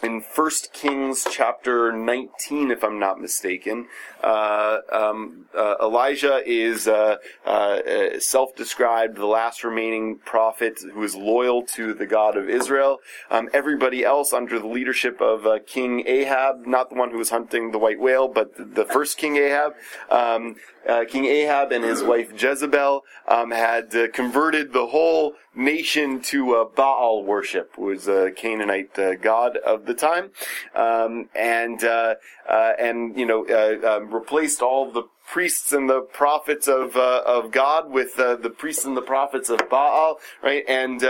in 0.04 0.22
First 0.22 0.74
Kings 0.74 1.28
chapter 1.30 1.92
19, 1.92 2.72
if 2.72 2.84
I'm 2.84 2.98
not 2.98 3.22
mistaken, 3.22 3.88
uh, 4.24 4.80
um, 4.92 5.46
uh, 5.56 5.76
Elijah 5.82 6.42
is 6.46 6.88
uh, 6.88 7.18
uh 7.46 8.20
self-described 8.20 9.16
the 9.18 9.26
last 9.26 9.64
remaining 9.64 10.18
prophet 10.18 10.80
who 10.94 11.04
is 11.04 11.16
loyal 11.16 11.64
to 11.64 11.94
the 11.94 12.08
God 12.08 12.36
of 12.36 12.50
Israel. 12.50 12.98
Um, 13.30 13.50
everybody 13.54 14.04
else 14.04 14.34
under 14.34 14.60
the 14.60 14.68
leadership 14.68 15.22
of 15.22 15.46
uh, 15.46 15.60
King 15.68 16.04
Ahab, 16.08 16.66
not 16.66 16.90
the 16.90 16.96
one 16.96 17.12
who 17.12 17.18
was 17.18 17.30
hunting 17.30 17.72
the 17.72 17.80
white 17.80 18.00
whale, 18.00 18.28
but 18.28 18.58
the, 18.58 18.66
the 18.66 18.86
first 18.86 19.18
King 19.18 19.38
Ahab, 19.38 19.74
um, 20.10 20.56
uh, 20.88 21.06
King 21.08 21.26
Ahab 21.26 21.72
and 21.72 21.84
his 21.84 22.02
wife 22.02 22.32
Jezebel 22.42 23.04
um, 23.28 23.52
had 23.52 23.96
uh, 23.96 24.08
converted 24.10 24.74
the 24.74 24.88
whole 24.88 25.36
nation 25.56 26.22
to 26.22 26.56
uh, 26.56 26.66
Baal 26.66 27.24
worship, 27.24 27.78
was 27.78 28.08
a 28.08 28.32
Canaanite 28.32 28.98
uh, 28.98 29.16
god 29.16 29.58
of 29.58 29.86
the 29.86 29.94
time, 29.94 30.32
um, 30.76 31.30
and 31.36 31.84
uh, 31.84 32.16
uh, 32.50 32.74
and 32.80 33.18
you 33.18 33.26
know 33.26 33.46
um, 33.84 34.14
replaced 34.14 34.62
all 34.62 34.92
the 34.92 35.04
priests 35.28 35.72
and 35.72 35.90
the 35.90 36.02
prophets 36.02 36.68
of 36.68 36.96
of 36.96 37.52
God 37.52 37.92
with 37.92 38.16
the 38.16 38.54
priests 38.58 38.86
and 38.86 38.96
the 38.96 39.02
prophets 39.02 39.50
of 39.50 39.70
Baal, 39.70 40.20
right? 40.42 40.64
And 40.68 41.04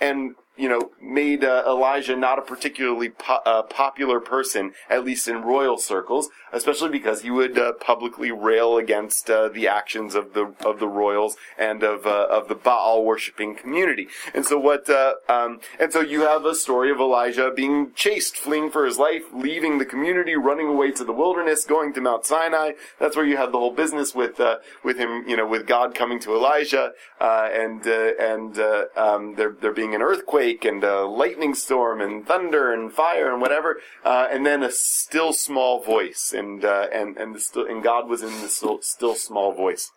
and 0.00 0.34
you 0.58 0.68
know, 0.68 0.90
made 1.00 1.44
uh, 1.44 1.62
Elijah 1.66 2.16
not 2.16 2.38
a 2.38 2.42
particularly 2.42 3.10
po- 3.10 3.40
uh, 3.46 3.62
popular 3.62 4.18
person, 4.18 4.72
at 4.90 5.04
least 5.04 5.28
in 5.28 5.42
royal 5.42 5.78
circles, 5.78 6.28
especially 6.52 6.88
because 6.90 7.22
he 7.22 7.30
would 7.30 7.56
uh, 7.56 7.72
publicly 7.74 8.32
rail 8.32 8.76
against 8.76 9.30
uh, 9.30 9.48
the 9.48 9.68
actions 9.68 10.16
of 10.16 10.34
the 10.34 10.52
of 10.64 10.80
the 10.80 10.88
royals 10.88 11.36
and 11.56 11.84
of 11.84 12.06
uh, 12.06 12.26
of 12.28 12.48
the 12.48 12.56
Baal 12.56 13.04
worshiping 13.04 13.54
community. 13.54 14.08
And 14.34 14.44
so 14.44 14.58
what? 14.58 14.90
Uh, 14.90 15.14
um, 15.28 15.60
and 15.78 15.92
so 15.92 16.00
you 16.00 16.22
have 16.22 16.44
a 16.44 16.56
story 16.56 16.90
of 16.90 16.98
Elijah 16.98 17.52
being 17.54 17.92
chased, 17.94 18.36
fleeing 18.36 18.68
for 18.68 18.84
his 18.84 18.98
life, 18.98 19.22
leaving 19.32 19.78
the 19.78 19.86
community, 19.86 20.34
running 20.34 20.66
away 20.66 20.90
to 20.90 21.04
the 21.04 21.12
wilderness, 21.12 21.64
going 21.64 21.92
to 21.92 22.00
Mount 22.00 22.26
Sinai. 22.26 22.72
That's 22.98 23.14
where 23.16 23.24
you 23.24 23.36
have 23.36 23.52
the 23.52 23.58
whole 23.58 23.72
business 23.72 24.12
with 24.12 24.40
with 24.82 24.96
him, 24.98 25.24
you 25.28 25.36
know, 25.36 25.46
with 25.46 25.68
God 25.68 25.94
coming 25.94 26.18
to 26.20 26.34
Elijah, 26.34 26.92
and 27.20 27.86
and 27.86 28.58
um, 28.96 29.36
there 29.36 29.52
there 29.60 29.72
being 29.72 29.94
an 29.94 30.02
earthquake 30.02 30.47
and 30.64 30.82
a 30.84 31.04
lightning 31.04 31.54
storm 31.54 32.00
and 32.00 32.26
thunder 32.26 32.72
and 32.72 32.92
fire 32.92 33.32
and 33.32 33.40
whatever, 33.40 33.80
uh, 34.04 34.28
and 34.30 34.46
then 34.46 34.62
a 34.62 34.70
still 34.70 35.32
small 35.32 35.82
voice, 35.82 36.32
and 36.36 36.64
uh, 36.64 36.86
and 36.92 37.16
and 37.16 37.34
the 37.34 37.40
still, 37.40 37.66
and 37.66 37.82
God 37.82 38.08
was 38.08 38.22
in 38.22 38.40
the 38.40 38.48
still, 38.48 38.80
still 38.82 39.14
small 39.14 39.52
voice. 39.52 39.90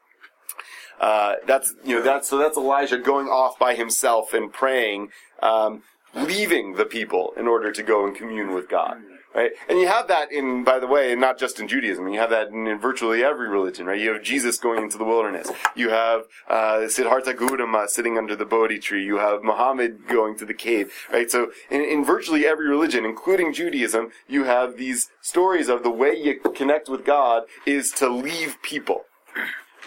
Uh, 1.00 1.36
that's 1.48 1.74
you 1.84 1.96
know 1.96 2.02
that's 2.02 2.30
so 2.30 2.38
that's 2.38 2.58
Elijah 2.58 2.98
going 2.98 3.28
off 3.28 3.58
by 3.58 3.76
himself 3.76 4.34
and 4.34 4.52
praying, 4.52 5.10
um, 5.42 5.84
leaving 6.14 6.76
the 6.76 6.86
people 6.86 7.34
in 7.38 7.48
order 7.48 7.72
to 7.72 7.84
go 7.84 8.06
and 8.06 8.16
commune 8.16 8.54
with 8.54 8.70
God 8.70 8.98
right? 9.34 9.52
And 9.70 9.80
you 9.80 9.88
have 9.88 10.08
that 10.08 10.32
in, 10.32 10.64
by 10.64 10.80
the 10.80 10.88
way, 10.88 11.16
not 11.16 11.38
just 11.38 11.60
in 11.60 11.68
Judaism. 11.68 12.08
You 12.08 12.20
have 12.20 12.30
that 12.32 12.50
in, 12.50 12.68
in 12.68 12.80
virtually 12.80 13.24
every 13.24 13.48
religion, 13.48 13.86
right? 13.86 14.00
You 14.00 14.14
have 14.14 14.24
Jesus 14.24 14.58
going 14.58 14.84
into 14.84 14.98
the 14.98 15.06
wilderness. 15.06 15.50
You 15.76 15.90
have 15.90 16.24
uh, 16.50 16.88
Siddhartha 16.88 17.34
Gautama 17.34 17.88
sitting 17.88 18.18
under 18.18 18.36
the 18.36 18.46
Bodhi 18.46 18.80
tree. 18.80 19.04
You 19.06 19.18
have 19.18 19.44
Muhammad 19.44 20.08
going 20.08 20.38
to 20.38 20.46
the 20.46 20.54
cave, 20.54 20.92
right? 21.12 21.30
So 21.30 21.52
in, 21.70 21.82
in 21.82 22.04
virtually 22.04 22.46
every 22.46 22.68
religion, 22.68 23.06
including 23.06 23.54
Judaism, 23.54 24.12
you 24.28 24.44
have 24.46 24.78
these 24.78 25.10
stories 25.22 25.70
of 25.70 25.84
the 25.84 25.92
way 25.92 26.16
you 26.16 26.40
connect 26.40 26.90
with 26.90 27.06
God 27.06 27.44
is 27.66 27.92
to 27.94 28.10
leave 28.10 28.58
people, 28.62 29.06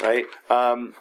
right? 0.01 0.25
Um, 0.51 0.95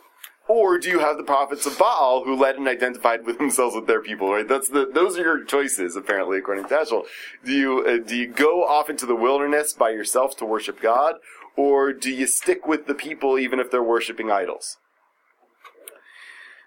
or 0.47 0.77
do 0.77 0.89
you 0.89 0.99
have 0.99 1.17
the 1.17 1.23
prophets 1.23 1.65
of 1.65 1.77
Baal 1.77 2.23
who 2.25 2.35
led 2.35 2.55
and 2.55 2.67
identified 2.67 3.25
with 3.25 3.37
themselves 3.39 3.75
with 3.75 3.87
their 3.87 4.01
people? 4.01 4.31
Right. 4.31 4.47
That's 4.47 4.69
the 4.69 4.89
those 4.91 5.17
are 5.17 5.21
your 5.21 5.43
choices 5.43 5.95
apparently 5.95 6.37
according 6.37 6.65
to 6.65 6.75
Heschel. 6.75 7.03
Do 7.43 7.51
you 7.51 7.85
uh, 7.85 7.97
do 8.05 8.15
you 8.15 8.27
go 8.27 8.63
off 8.63 8.89
into 8.89 9.05
the 9.05 9.15
wilderness 9.15 9.73
by 9.73 9.91
yourself 9.91 10.35
to 10.37 10.45
worship 10.45 10.81
God, 10.81 11.15
or 11.55 11.93
do 11.93 12.11
you 12.11 12.27
stick 12.27 12.67
with 12.67 12.87
the 12.87 12.95
people 12.95 13.39
even 13.39 13.59
if 13.59 13.71
they're 13.71 13.83
worshiping 13.83 14.31
idols? 14.31 14.77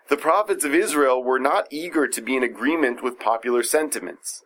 The 0.09 0.17
prophets 0.17 0.65
of 0.65 0.73
Israel 0.73 1.23
were 1.23 1.41
not 1.41 1.67
eager 1.71 2.07
to 2.07 2.21
be 2.21 2.37
in 2.37 2.45
agreement 2.45 3.03
with 3.03 3.19
popular 3.19 3.65
sentiments 3.65 4.45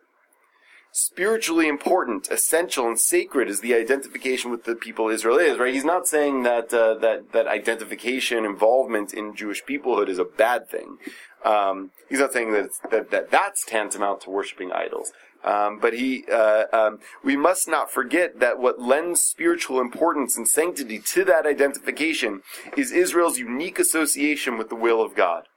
spiritually 0.91 1.67
important, 1.67 2.29
essential, 2.29 2.87
and 2.87 2.99
sacred 2.99 3.47
is 3.49 3.61
the 3.61 3.73
identification 3.73 4.51
with 4.51 4.65
the 4.65 4.75
people 4.75 5.09
Israel 5.09 5.37
is, 5.37 5.57
right? 5.57 5.73
He's 5.73 5.85
not 5.85 6.07
saying 6.07 6.43
that 6.43 6.73
uh, 6.73 6.95
that 6.95 7.31
that 7.31 7.47
identification, 7.47 8.45
involvement 8.45 9.13
in 9.13 9.35
Jewish 9.35 9.63
peoplehood 9.63 10.09
is 10.09 10.19
a 10.19 10.25
bad 10.25 10.69
thing. 10.69 10.97
Um, 11.43 11.91
he's 12.09 12.19
not 12.19 12.33
saying 12.33 12.51
that, 12.53 12.69
that 12.91 13.11
that 13.11 13.31
that's 13.31 13.65
tantamount 13.65 14.21
to 14.21 14.29
worshiping 14.29 14.71
idols. 14.71 15.11
Um, 15.43 15.79
but 15.79 15.93
he, 15.93 16.23
uh, 16.31 16.65
um, 16.71 16.99
we 17.23 17.35
must 17.35 17.67
not 17.67 17.91
forget 17.91 18.39
that 18.39 18.59
what 18.59 18.79
lends 18.79 19.21
spiritual 19.21 19.81
importance 19.81 20.37
and 20.37 20.47
sanctity 20.47 20.99
to 20.99 21.25
that 21.25 21.47
identification 21.47 22.43
is 22.77 22.91
Israel's 22.91 23.39
unique 23.39 23.79
association 23.79 24.59
with 24.59 24.69
the 24.69 24.75
will 24.75 25.01
of 25.01 25.15
God. 25.15 25.47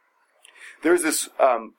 There's 0.82 1.02
this 1.02 1.28
um, 1.38 1.74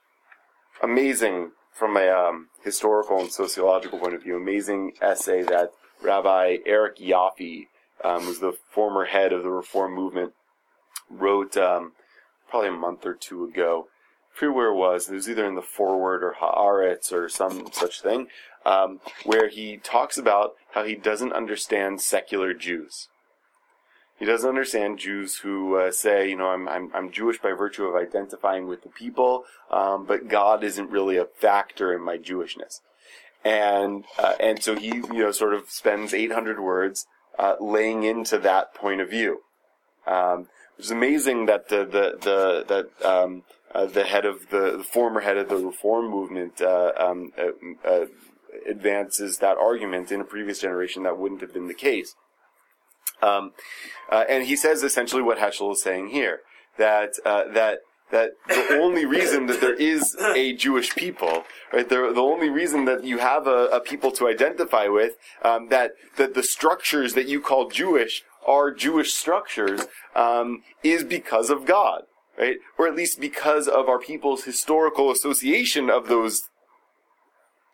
amazing 0.83 1.51
from 1.75 1.97
a 1.97 2.07
um, 2.07 2.47
historical 2.63 3.19
and 3.19 3.29
sociological 3.29 3.99
point 3.99 4.15
of 4.15 4.23
view, 4.23 4.37
amazing 4.37 4.93
essay 5.01 5.43
that 5.43 5.71
Rabbi 6.01 6.57
Eric 6.65 6.97
Yoffie, 6.97 7.67
um, 8.03 8.23
who's 8.23 8.39
the 8.39 8.53
former 8.71 9.05
head 9.05 9.33
of 9.33 9.43
the 9.43 9.49
Reform 9.49 9.93
movement, 9.93 10.33
wrote 11.09 11.57
um, 11.57 11.91
probably 12.49 12.69
a 12.69 12.71
month 12.71 13.05
or 13.05 13.13
two 13.13 13.43
ago. 13.43 13.87
I 14.33 14.39
forget 14.39 14.55
where 14.55 14.67
it 14.69 14.75
was. 14.75 15.09
It 15.09 15.15
was 15.15 15.29
either 15.29 15.45
in 15.45 15.55
the 15.55 15.61
Forward 15.61 16.23
or 16.23 16.35
Haaretz 16.41 17.11
or 17.11 17.27
some 17.27 17.67
such 17.73 18.01
thing, 18.01 18.27
um, 18.65 19.01
where 19.25 19.49
he 19.49 19.75
talks 19.77 20.17
about 20.17 20.53
how 20.71 20.85
he 20.85 20.95
doesn't 20.95 21.33
understand 21.33 21.99
secular 21.99 22.53
Jews. 22.53 23.09
He 24.17 24.25
doesn't 24.25 24.47
understand 24.47 24.99
Jews 24.99 25.37
who 25.37 25.75
uh, 25.75 25.91
say, 25.91 26.29
you 26.29 26.37
know, 26.37 26.47
I'm, 26.47 26.69
I'm, 26.69 26.89
I'm 26.93 27.11
Jewish 27.11 27.39
by 27.39 27.51
virtue 27.51 27.85
of 27.85 27.95
identifying 27.95 28.67
with 28.67 28.83
the 28.83 28.89
people, 28.89 29.43
um, 29.69 30.05
but 30.05 30.29
God 30.29 30.63
isn't 30.63 30.89
really 30.89 31.17
a 31.17 31.25
factor 31.25 31.93
in 31.93 32.01
my 32.01 32.17
Jewishness. 32.17 32.79
And, 33.43 34.05
uh, 34.17 34.33
and 34.39 34.63
so 34.63 34.75
he, 34.75 34.87
you 34.87 35.19
know, 35.19 35.31
sort 35.31 35.53
of 35.53 35.69
spends 35.69 36.13
800 36.13 36.59
words, 36.59 37.05
uh, 37.37 37.55
laying 37.59 38.03
into 38.03 38.37
that 38.39 38.73
point 38.73 39.01
of 39.01 39.09
view. 39.09 39.41
Um, 40.07 40.47
it's 40.79 40.91
amazing 40.91 41.45
that 41.47 41.67
the, 41.67 41.85
the, 41.85 42.17
the, 42.21 42.65
that, 42.67 43.07
um, 43.07 43.43
uh, 43.73 43.85
the 43.85 44.05
head 44.05 44.25
of 44.25 44.49
the, 44.49 44.77
the, 44.77 44.83
former 44.83 45.19
head 45.19 45.37
of 45.37 45.49
the 45.49 45.57
reform 45.57 46.09
movement, 46.09 46.61
uh, 46.61 46.93
um, 46.97 47.33
uh, 47.85 48.05
advances 48.65 49.39
that 49.39 49.57
argument 49.57 50.11
in 50.11 50.21
a 50.21 50.25
previous 50.25 50.61
generation 50.61 51.03
that 51.03 51.17
wouldn't 51.17 51.41
have 51.41 51.53
been 51.53 51.67
the 51.67 51.73
case. 51.73 52.15
Um, 53.25 53.51
uh, 54.11 54.23
and 54.29 54.45
he 54.45 54.55
says 54.55 54.83
essentially 54.83 55.21
what 55.21 55.39
Heschel 55.39 55.73
is 55.73 55.81
saying 55.81 56.09
here 56.09 56.41
that 56.77 57.13
uh, 57.25 57.45
that 57.53 57.79
that 58.11 58.31
the 58.47 58.77
only 58.79 59.05
reason 59.05 59.47
that 59.47 59.61
there 59.61 59.73
is 59.73 60.15
a 60.35 60.53
Jewish 60.53 60.95
people, 60.95 61.43
right? 61.73 61.89
The, 61.89 62.11
the 62.13 62.21
only 62.21 62.49
reason 62.49 62.85
that 62.85 63.03
you 63.03 63.17
have 63.17 63.47
a, 63.47 63.65
a 63.67 63.79
people 63.79 64.11
to 64.11 64.27
identify 64.27 64.87
with, 64.87 65.13
um, 65.41 65.69
that 65.69 65.93
that 66.17 66.35
the 66.35 66.43
structures 66.43 67.13
that 67.15 67.27
you 67.27 67.41
call 67.41 67.69
Jewish 67.69 68.23
are 68.45 68.71
Jewish 68.71 69.13
structures, 69.13 69.87
um, 70.15 70.61
is 70.83 71.03
because 71.03 71.49
of 71.49 71.65
God, 71.65 72.03
right? 72.37 72.57
Or 72.77 72.87
at 72.87 72.95
least 72.95 73.19
because 73.19 73.67
of 73.67 73.89
our 73.89 73.99
people's 73.99 74.43
historical 74.43 75.09
association 75.09 75.89
of 75.89 76.07
those 76.07 76.43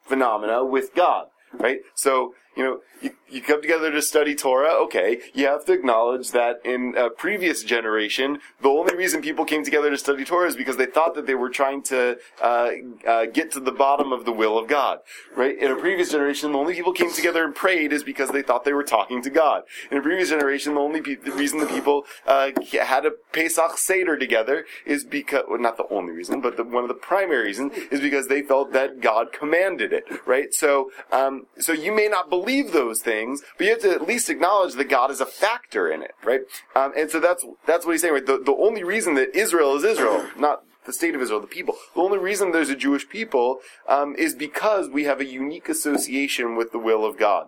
phenomena 0.08 0.64
with 0.64 0.96
God 0.96 1.28
right? 1.54 1.80
So, 1.96 2.34
you 2.56 2.64
know, 2.64 2.82
you, 3.02 3.12
you 3.30 3.42
come 3.42 3.62
together 3.62 3.92
to 3.92 4.02
study 4.02 4.36
Torah, 4.36 4.74
okay, 4.84 5.22
you 5.34 5.48
have 5.48 5.66
to 5.66 5.74
acknowledge 5.74 6.32
that 6.32 6.62
in 6.66 6.96
a 6.98 7.10
previous 7.10 7.64
generation, 7.64 8.40
the 8.62 8.70
only 8.70 8.96
reason 8.96 9.22
people 9.22 9.46
came 9.46 9.64
together 9.64 9.90
to 9.90 9.98
study 9.98 10.26
Torah 10.26 10.48
is 10.48 10.56
because 10.56 10.78
they 10.78 10.86
thought 10.86 11.16
that 11.16 11.26
they 11.26 11.36
were 11.36 11.50
trying 11.50 11.82
to 11.84 12.18
uh, 12.42 12.70
uh, 13.08 13.26
get 13.26 13.52
to 13.54 13.60
the 13.60 13.72
bottom 13.72 14.12
of 14.12 14.26
the 14.26 14.32
will 14.32 14.58
of 14.58 14.68
God, 14.68 15.00
right? 15.36 15.58
In 15.58 15.72
a 15.72 15.76
previous 15.76 16.12
generation, 16.12 16.52
the 16.52 16.58
only 16.58 16.76
people 16.76 16.94
came 16.94 17.12
together 17.12 17.44
and 17.44 17.56
prayed 17.56 17.94
is 17.94 18.04
because 18.04 18.30
they 18.32 18.42
thought 18.42 18.66
they 18.66 18.74
were 18.74 18.84
talking 18.84 19.22
to 19.22 19.30
God. 19.30 19.64
In 19.90 19.98
a 19.98 20.02
previous 20.02 20.30
generation, 20.30 20.76
the 20.76 20.82
only 20.82 21.02
pe- 21.02 21.16
the 21.16 21.32
reason 21.32 21.60
the 21.60 21.68
people 21.68 22.06
uh, 22.28 22.52
had 22.82 23.06
a 23.06 23.12
Pesach 23.32 23.78
Seder 23.78 24.18
together 24.18 24.66
is 24.86 25.04
because, 25.04 25.44
well, 25.50 25.60
not 25.60 25.78
the 25.78 25.88
only 25.90 26.12
reason, 26.12 26.42
but 26.42 26.58
the, 26.58 26.64
one 26.64 26.84
of 26.84 26.90
the 26.90 26.94
primary 26.94 27.46
reasons 27.46 27.74
is 27.92 28.02
because 28.02 28.28
they 28.28 28.42
felt 28.42 28.74
that 28.74 29.00
God 29.00 29.32
commanded 29.32 29.94
it, 29.94 30.04
right? 30.28 30.54
So, 30.54 30.92
um, 31.12 31.48
so 31.58 31.72
you 31.72 31.92
may 31.92 32.08
not 32.08 32.30
believe 32.30 32.41
those 32.46 33.02
things, 33.02 33.42
but 33.58 33.66
you 33.66 33.72
have 33.72 33.82
to 33.82 33.92
at 33.92 34.08
least 34.08 34.30
acknowledge 34.30 34.74
that 34.74 34.90
God 34.90 35.12
is 35.12 35.22
a 35.22 35.26
factor 35.26 35.92
in 35.92 36.02
it, 36.02 36.14
right? 36.24 36.42
Um, 36.76 36.94
and 36.98 37.10
so 37.10 37.20
that's 37.20 37.46
that's 37.66 37.86
what 37.86 37.94
he's 37.94 38.02
saying, 38.02 38.14
right? 38.14 38.26
The, 38.26 38.38
the 38.38 38.56
only 38.56 38.84
reason 38.84 39.16
that 39.16 39.36
Israel 39.36 39.76
is 39.76 39.84
Israel, 39.84 40.28
not 40.38 40.64
the 40.86 40.94
state 40.94 41.16
of 41.16 41.22
Israel, 41.22 41.40
the 41.40 41.48
people. 41.48 41.76
The 41.96 42.02
only 42.02 42.18
reason 42.18 42.52
there's 42.52 42.70
a 42.70 42.76
Jewish 42.76 43.08
people 43.08 43.60
um, 43.88 44.16
is 44.16 44.34
because 44.34 44.90
we 44.90 45.04
have 45.04 45.20
a 45.20 45.26
unique 45.26 45.70
association 45.70 46.56
with 46.56 46.72
the 46.72 46.80
will 46.80 47.06
of 47.06 47.18
God. 47.18 47.48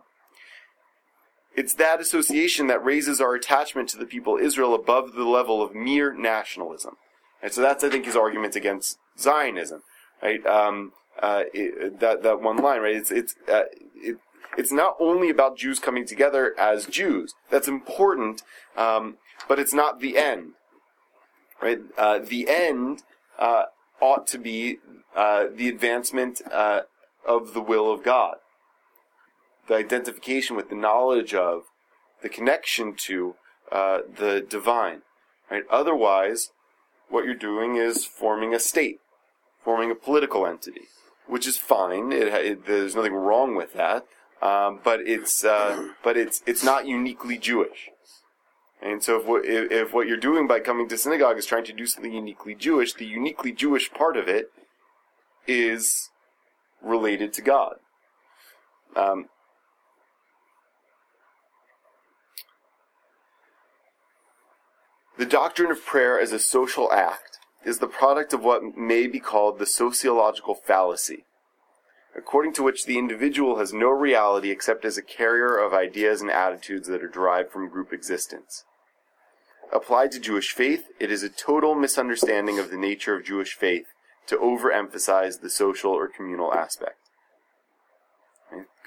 It's 1.55 1.75
that 1.75 1.99
association 1.99 2.67
that 2.67 2.83
raises 2.83 3.21
our 3.21 3.35
attachment 3.35 3.89
to 3.89 3.97
the 3.97 4.05
people 4.05 4.37
Israel 4.37 4.73
above 4.73 5.13
the 5.13 5.25
level 5.25 5.61
of 5.61 5.75
mere 5.75 6.13
nationalism. 6.13 6.95
And 7.41 7.51
so 7.51 7.61
that's, 7.61 7.83
I 7.83 7.89
think, 7.89 8.05
his 8.05 8.15
argument 8.15 8.55
against 8.55 8.97
Zionism, 9.19 9.81
right? 10.21 10.43
Um, 10.45 10.93
uh, 11.21 11.43
it, 11.53 11.99
that 11.99 12.23
that 12.23 12.41
one 12.41 12.57
line, 12.57 12.81
right? 12.81 12.95
It's 12.95 13.11
it's 13.11 13.35
uh, 13.47 13.63
it, 13.95 14.17
it's 14.57 14.71
not 14.71 14.95
only 14.99 15.29
about 15.29 15.57
Jews 15.57 15.79
coming 15.79 16.05
together 16.05 16.53
as 16.59 16.85
Jews. 16.85 17.33
That's 17.49 17.67
important, 17.67 18.43
um, 18.77 19.17
but 19.47 19.59
it's 19.59 19.73
not 19.73 19.99
the 19.99 20.17
end, 20.17 20.53
right? 21.61 21.79
Uh, 21.97 22.19
the 22.19 22.47
end 22.49 23.03
uh, 23.39 23.63
ought 23.99 24.27
to 24.27 24.37
be 24.37 24.77
uh, 25.15 25.45
the 25.53 25.69
advancement 25.69 26.41
uh, 26.51 26.81
of 27.25 27.53
the 27.53 27.61
will 27.61 27.91
of 27.91 28.03
God, 28.03 28.35
the 29.67 29.75
identification 29.75 30.55
with, 30.55 30.69
the 30.69 30.75
knowledge 30.75 31.33
of, 31.33 31.63
the 32.21 32.29
connection 32.29 32.95
to 32.95 33.35
uh, 33.71 33.99
the 34.17 34.45
divine, 34.47 35.01
right? 35.51 35.63
Otherwise, 35.69 36.51
what 37.09 37.25
you're 37.25 37.35
doing 37.35 37.75
is 37.75 38.05
forming 38.05 38.53
a 38.53 38.59
state, 38.59 38.99
forming 39.63 39.91
a 39.91 39.95
political 39.95 40.47
entity, 40.47 40.87
which 41.27 41.47
is 41.47 41.57
fine. 41.57 42.11
It, 42.11 42.27
it, 42.27 42.65
there's 42.65 42.95
nothing 42.95 43.13
wrong 43.13 43.55
with 43.55 43.73
that, 43.73 44.05
um, 44.43 44.81
but 44.83 44.99
it's 45.07 45.45
uh, 45.45 45.91
but 46.03 46.17
it's 46.17 46.43
it's 46.45 46.63
not 46.63 46.85
uniquely 46.85 47.37
Jewish. 47.37 47.89
And 48.81 49.01
so, 49.01 49.17
if 49.17 49.25
what, 49.25 49.45
if, 49.45 49.71
if 49.71 49.93
what 49.93 50.07
you're 50.07 50.17
doing 50.17 50.47
by 50.47 50.59
coming 50.59 50.89
to 50.89 50.97
synagogue 50.97 51.37
is 51.37 51.45
trying 51.45 51.63
to 51.63 51.73
do 51.73 51.85
something 51.85 52.11
uniquely 52.11 52.53
Jewish, 52.53 52.93
the 52.93 53.05
uniquely 53.05 53.53
Jewish 53.53 53.89
part 53.91 54.17
of 54.17 54.27
it 54.27 54.51
is 55.47 56.09
related 56.81 57.31
to 57.33 57.41
God. 57.41 57.75
Um, 58.97 59.27
the 65.17 65.25
doctrine 65.25 65.71
of 65.71 65.85
prayer 65.85 66.19
as 66.19 66.33
a 66.33 66.39
social 66.39 66.91
act 66.91 67.37
is 67.65 67.79
the 67.79 67.87
product 67.87 68.33
of 68.33 68.43
what 68.43 68.77
may 68.77 69.07
be 69.07 69.19
called 69.19 69.57
the 69.57 69.65
sociological 69.65 70.53
fallacy, 70.53 71.23
according 72.15 72.53
to 72.53 72.63
which 72.63 72.85
the 72.85 72.97
individual 72.97 73.57
has 73.57 73.73
no 73.73 73.89
reality 73.89 74.51
except 74.51 74.85
as 74.85 74.97
a 74.97 75.01
carrier 75.01 75.57
of 75.57 75.73
ideas 75.73 76.21
and 76.21 76.29
attitudes 76.29 76.87
that 76.87 77.03
are 77.03 77.07
derived 77.07 77.51
from 77.51 77.69
group 77.69 77.91
existence. 77.91 78.63
Applied 79.71 80.11
to 80.11 80.19
Jewish 80.19 80.51
faith, 80.51 80.85
it 80.99 81.11
is 81.11 81.23
a 81.23 81.29
total 81.29 81.73
misunderstanding 81.73 82.59
of 82.59 82.69
the 82.69 82.77
nature 82.77 83.15
of 83.15 83.25
Jewish 83.25 83.55
faith 83.55 83.87
to 84.27 84.37
overemphasize 84.37 85.41
the 85.41 85.49
social 85.49 85.91
or 85.91 86.07
communal 86.07 86.53
aspect. 86.53 86.97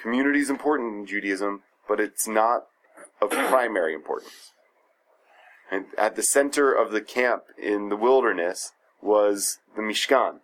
Community 0.00 0.38
is 0.38 0.50
important 0.50 0.94
in 0.94 1.06
Judaism, 1.06 1.62
but 1.88 1.98
it's 1.98 2.28
not 2.28 2.66
of 3.20 3.30
primary 3.30 3.94
importance. 3.94 4.52
And 5.70 5.86
at 5.98 6.14
the 6.14 6.22
center 6.22 6.72
of 6.72 6.92
the 6.92 7.00
camp 7.00 7.44
in 7.60 7.88
the 7.88 7.96
wilderness 7.96 8.72
was 9.02 9.58
the 9.74 9.82
Mishkan. 9.82 10.40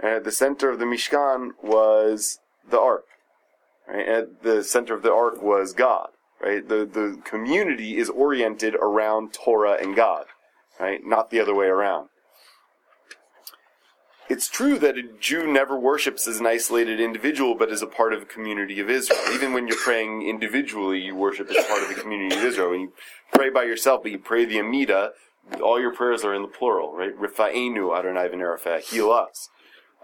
And 0.00 0.10
at 0.10 0.24
the 0.24 0.32
center 0.32 0.70
of 0.70 0.78
the 0.78 0.84
Mishkan 0.84 1.50
was 1.62 2.40
the 2.68 2.78
ark. 2.80 3.04
Right? 3.88 4.08
At 4.08 4.42
the 4.42 4.62
center 4.64 4.94
of 4.94 5.02
the 5.02 5.12
ark 5.12 5.42
was 5.42 5.72
God. 5.72 6.08
Right? 6.40 6.66
The 6.66 6.84
the 6.84 7.20
community 7.24 7.96
is 7.96 8.10
oriented 8.10 8.74
around 8.74 9.32
Torah 9.32 9.78
and 9.80 9.94
God. 9.94 10.26
Right? 10.80 11.00
Not 11.04 11.30
the 11.30 11.40
other 11.40 11.54
way 11.54 11.66
around. 11.66 12.08
It's 14.28 14.48
true 14.48 14.78
that 14.78 14.96
a 14.96 15.02
Jew 15.20 15.46
never 15.46 15.78
worships 15.78 16.26
as 16.26 16.40
an 16.40 16.46
isolated 16.46 17.00
individual, 17.00 17.54
but 17.54 17.70
as 17.70 17.82
a 17.82 17.86
part 17.86 18.14
of 18.14 18.22
a 18.22 18.24
community 18.24 18.80
of 18.80 18.88
Israel. 18.88 19.20
Even 19.32 19.52
when 19.52 19.66
you're 19.66 19.76
praying 19.76 20.26
individually, 20.26 21.00
you 21.00 21.14
worship 21.14 21.50
as 21.50 21.64
part 21.66 21.82
of 21.82 21.88
the 21.90 22.00
community 22.00 22.34
of 22.34 22.42
Israel. 22.42 22.70
When 22.70 22.80
you 22.80 22.92
pray 23.34 23.50
by 23.50 23.64
yourself, 23.64 24.02
but 24.02 24.12
you 24.12 24.18
pray 24.18 24.46
the 24.46 24.58
Amida, 24.58 25.10
all 25.62 25.78
your 25.78 25.92
prayers 25.92 26.24
are 26.24 26.34
in 26.34 26.42
the 26.42 26.48
plural, 26.48 26.94
right? 26.94 27.14
Rifa'enu 27.14 27.94
Adonai 27.94 28.28
v'nerafeh, 28.28 28.80
heal 28.80 29.10
us. 29.10 29.50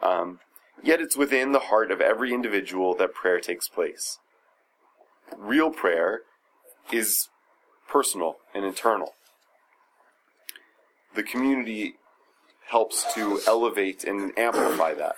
Um, 0.02 0.40
yet 0.82 1.00
it's 1.00 1.16
within 1.16 1.52
the 1.52 1.58
heart 1.58 1.90
of 1.90 2.00
every 2.00 2.32
individual 2.32 2.94
that 2.96 3.14
prayer 3.14 3.40
takes 3.40 3.68
place. 3.68 4.18
Real 5.36 5.70
prayer 5.70 6.22
is 6.92 7.28
personal 7.88 8.36
and 8.54 8.64
internal. 8.64 9.14
The 11.14 11.22
community 11.22 11.94
helps 12.68 13.12
to 13.14 13.40
elevate 13.46 14.04
and 14.04 14.36
amplify 14.38 14.94
that. 14.94 15.16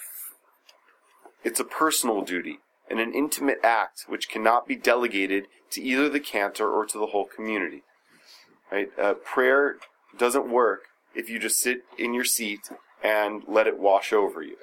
It's 1.43 1.61
a 1.61 1.65
personal 1.65 2.23
duty 2.23 2.59
and 2.89 3.01
an 3.01 3.13
intimate 3.13 3.59
act 3.63 4.05
which 4.07 4.29
cannot 4.29 4.67
be 4.67 4.77
delegated 4.77 5.47
to 5.71 5.83
either 5.83 6.09
the 6.09 6.21
cantor 6.21 6.69
or 6.69 6.87
to 6.87 6.99
the 6.99 7.07
whole 7.07 7.25
community. 7.25 7.83
Right? 8.71 8.91
Uh, 8.99 9.15
prayer 9.15 9.77
doesn't 10.17 10.51
work 10.51 10.81
if 11.15 11.29
you 11.29 11.39
just 11.39 11.59
sit 11.59 11.83
in 11.99 12.15
your 12.15 12.25
seat 12.25 12.71
and 13.03 13.43
let 13.49 13.67
it 13.67 13.79
wash 13.79 14.13
over 14.13 14.43
you. 14.43 14.57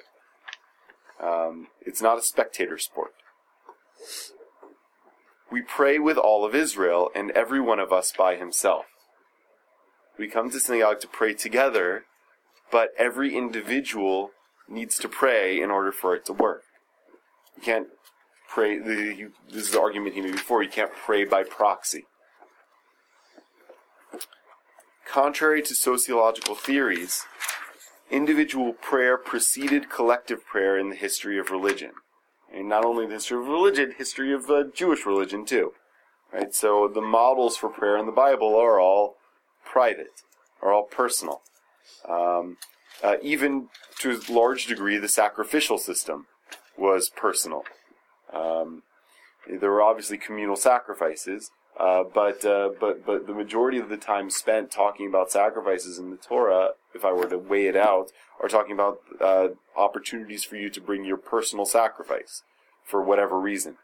Um, 1.22 1.68
it's 1.80 2.02
not 2.02 2.18
a 2.18 2.22
spectator 2.22 2.78
sport. 2.78 3.12
We 5.50 5.62
pray 5.62 5.98
with 5.98 6.18
all 6.18 6.44
of 6.44 6.54
Israel 6.54 7.10
and 7.14 7.30
every 7.32 7.60
one 7.60 7.80
of 7.80 7.92
us 7.92 8.12
by 8.16 8.36
himself. 8.36 8.86
We 10.18 10.28
come 10.28 10.50
to 10.50 10.60
synagogue 10.60 11.00
to 11.00 11.08
pray 11.08 11.34
together, 11.34 12.04
but 12.70 12.90
every 12.98 13.36
individual 13.36 14.30
needs 14.68 14.98
to 14.98 15.08
pray 15.08 15.60
in 15.60 15.70
order 15.70 15.92
for 15.92 16.14
it 16.14 16.26
to 16.26 16.32
work. 16.32 16.64
You 17.56 17.62
can't 17.62 17.88
pray, 18.48 18.78
this 18.78 19.18
is 19.52 19.70
the 19.70 19.80
argument 19.80 20.14
he 20.14 20.20
made 20.20 20.32
before, 20.32 20.62
you 20.62 20.68
can't 20.68 20.92
pray 20.92 21.24
by 21.24 21.44
proxy. 21.44 22.06
Contrary 25.06 25.62
to 25.62 25.74
sociological 25.74 26.54
theories, 26.54 27.24
individual 28.10 28.72
prayer 28.72 29.16
preceded 29.16 29.90
collective 29.90 30.44
prayer 30.46 30.78
in 30.78 30.90
the 30.90 30.96
history 30.96 31.38
of 31.38 31.50
religion. 31.50 31.92
And 32.52 32.68
not 32.68 32.84
only 32.84 33.06
the 33.06 33.14
history 33.14 33.38
of 33.38 33.46
religion, 33.46 33.94
history 33.96 34.32
of 34.32 34.48
uh, 34.50 34.64
Jewish 34.74 35.04
religion 35.04 35.44
too. 35.44 35.72
Right? 36.32 36.54
So 36.54 36.88
the 36.92 37.00
models 37.00 37.56
for 37.56 37.68
prayer 37.68 37.96
in 37.96 38.06
the 38.06 38.12
Bible 38.12 38.54
are 38.56 38.80
all 38.80 39.16
private, 39.64 40.22
are 40.62 40.72
all 40.72 40.84
personal. 40.84 41.42
Um, 42.08 42.56
uh, 43.02 43.16
even 43.22 43.68
to 44.00 44.12
a 44.12 44.32
large 44.32 44.66
degree, 44.66 44.98
the 44.98 45.08
sacrificial 45.08 45.78
system 45.78 46.26
was 46.76 47.10
personal. 47.10 47.64
Um, 48.32 48.82
there 49.48 49.70
were 49.70 49.82
obviously 49.82 50.18
communal 50.18 50.56
sacrifices, 50.56 51.50
uh, 51.78 52.02
but 52.02 52.44
uh, 52.44 52.70
but 52.78 53.06
but 53.06 53.26
the 53.26 53.34
majority 53.34 53.78
of 53.78 53.88
the 53.88 53.96
time 53.96 54.30
spent 54.30 54.70
talking 54.70 55.06
about 55.06 55.30
sacrifices 55.30 55.98
in 55.98 56.10
the 56.10 56.16
Torah, 56.16 56.70
if 56.94 57.04
I 57.04 57.12
were 57.12 57.28
to 57.28 57.38
weigh 57.38 57.66
it 57.66 57.76
out, 57.76 58.10
are 58.40 58.48
talking 58.48 58.72
about 58.72 58.98
uh, 59.20 59.48
opportunities 59.76 60.44
for 60.44 60.56
you 60.56 60.70
to 60.70 60.80
bring 60.80 61.04
your 61.04 61.16
personal 61.16 61.64
sacrifice 61.64 62.42
for 62.84 63.02
whatever 63.02 63.38
reason, 63.38 63.76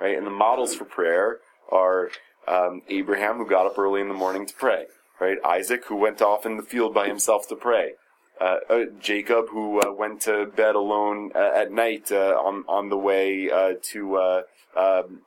right? 0.00 0.16
And 0.16 0.26
the 0.26 0.30
models 0.30 0.74
for 0.74 0.84
prayer 0.84 1.38
are 1.70 2.10
um, 2.46 2.82
Abraham, 2.88 3.36
who 3.36 3.48
got 3.48 3.66
up 3.66 3.78
early 3.78 4.00
in 4.00 4.08
the 4.08 4.14
morning 4.14 4.46
to 4.46 4.54
pray, 4.54 4.86
right? 5.20 5.38
Isaac, 5.44 5.86
who 5.86 5.96
went 5.96 6.20
off 6.20 6.46
in 6.46 6.56
the 6.56 6.62
field 6.62 6.94
by 6.94 7.08
himself 7.08 7.48
to 7.48 7.56
pray. 7.56 7.92
Uh, 8.40 8.58
uh, 8.68 8.84
Jacob, 9.00 9.46
who 9.50 9.80
uh, 9.80 9.92
went 9.92 10.20
to 10.22 10.46
bed 10.46 10.74
alone 10.74 11.30
uh, 11.34 11.52
at 11.54 11.70
night 11.70 12.10
uh, 12.10 12.34
on 12.34 12.64
on 12.66 12.88
the 12.88 12.96
way 12.96 13.46
to 13.82 14.42
um, 14.76 15.20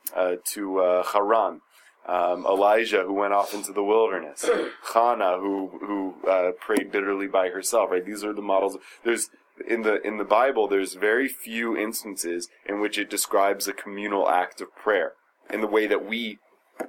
to 0.43 1.03
Haran. 1.13 1.61
Um, 2.07 2.45
Elijah, 2.45 3.03
who 3.03 3.13
went 3.13 3.33
off 3.33 3.53
into 3.53 3.73
the 3.73 3.83
wilderness. 3.83 4.47
Hannah, 4.93 5.39
who 5.39 5.79
who 5.79 6.53
prayed 6.59 6.91
bitterly 6.91 7.27
by 7.27 7.49
herself. 7.49 7.89
Right? 7.89 8.05
These 8.05 8.23
are 8.23 8.33
the 8.33 8.41
models. 8.41 8.77
There's 9.03 9.29
in 9.67 9.83
the 9.83 10.01
in 10.05 10.17
the 10.17 10.23
Bible, 10.23 10.67
there's 10.67 10.95
very 10.95 11.27
few 11.27 11.77
instances 11.77 12.49
in 12.65 12.79
which 12.79 12.97
it 12.97 13.09
describes 13.09 13.67
a 13.67 13.73
communal 13.73 14.29
act 14.29 14.61
of 14.61 14.75
prayer 14.75 15.13
in 15.49 15.61
the 15.61 15.67
way 15.67 15.87
that 15.87 16.05
we 16.05 16.39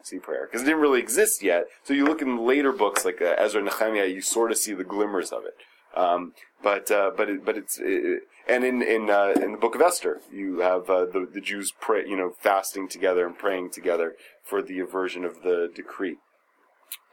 see 0.02 0.18
prayer 0.18 0.46
because 0.46 0.62
it 0.62 0.64
didn't 0.64 0.80
really 0.80 1.00
exist 1.00 1.42
yet. 1.42 1.66
So 1.84 1.94
you 1.94 2.04
look 2.04 2.22
in 2.22 2.44
later 2.44 2.72
books 2.72 3.04
like 3.04 3.22
uh, 3.22 3.34
Ezra 3.38 3.60
and 3.60 3.70
Nehemiah, 3.70 4.06
you 4.06 4.20
sort 4.20 4.50
of 4.50 4.58
see 4.58 4.72
the 4.72 4.84
glimmers 4.84 5.30
of 5.30 5.44
it. 5.44 5.54
Um, 5.98 6.34
but 6.62 6.90
uh, 6.90 7.12
but 7.16 7.30
it, 7.30 7.44
but 7.44 7.56
it's 7.56 7.78
it, 7.80 8.22
and 8.48 8.64
in 8.64 8.82
in 8.82 9.10
uh, 9.10 9.34
in 9.40 9.52
the 9.52 9.58
book 9.58 9.74
of 9.74 9.80
Esther, 9.80 10.20
you 10.32 10.60
have 10.60 10.90
uh, 10.90 11.06
the 11.06 11.28
the 11.32 11.40
Jews 11.40 11.72
pray, 11.80 12.06
you 12.06 12.16
know, 12.16 12.32
fasting 12.38 12.88
together 12.88 13.26
and 13.26 13.38
praying 13.38 13.70
together 13.70 14.14
for 14.48 14.62
the 14.62 14.78
aversion 14.80 15.24
of 15.24 15.42
the 15.42 15.70
decree. 15.74 16.16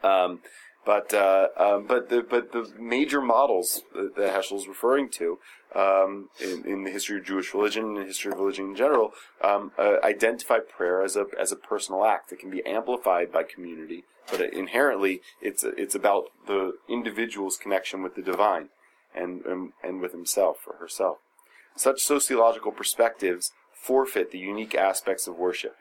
Um, 0.03 0.41
but 0.85 1.13
uh, 1.13 1.47
um, 1.57 1.85
but 1.87 2.09
the 2.09 2.21
but 2.21 2.51
the 2.51 2.69
major 2.77 3.21
models 3.21 3.83
that, 3.93 4.15
that 4.17 4.51
is 4.51 4.67
referring 4.67 5.09
to 5.11 5.39
um, 5.73 6.29
in, 6.41 6.65
in 6.65 6.83
the 6.83 6.91
history 6.91 7.17
of 7.17 7.25
Jewish 7.25 7.53
religion 7.53 7.85
and 7.85 7.97
the 7.97 8.05
history 8.05 8.31
of 8.31 8.37
religion 8.37 8.71
in 8.71 8.75
general 8.75 9.11
um, 9.41 9.71
uh, 9.77 9.95
identify 10.03 10.59
prayer 10.59 11.01
as 11.01 11.15
a 11.15 11.25
as 11.39 11.51
a 11.53 11.55
personal 11.55 12.03
act 12.05 12.29
that 12.29 12.39
can 12.39 12.49
be 12.49 12.65
amplified 12.65 13.31
by 13.31 13.43
community, 13.43 14.03
but 14.29 14.41
inherently 14.41 15.21
it's 15.41 15.63
it's 15.63 15.95
about 15.95 16.25
the 16.47 16.73
individual's 16.89 17.57
connection 17.57 18.03
with 18.03 18.15
the 18.15 18.21
divine 18.21 18.67
and 19.15 19.45
and, 19.45 19.71
and 19.81 20.01
with 20.01 20.11
himself 20.11 20.57
or 20.67 20.75
herself. 20.79 21.19
Such 21.77 22.01
sociological 22.01 22.73
perspectives 22.73 23.53
forfeit 23.73 24.31
the 24.31 24.37
unique 24.37 24.75
aspects 24.75 25.27
of 25.27 25.37
worship. 25.37 25.77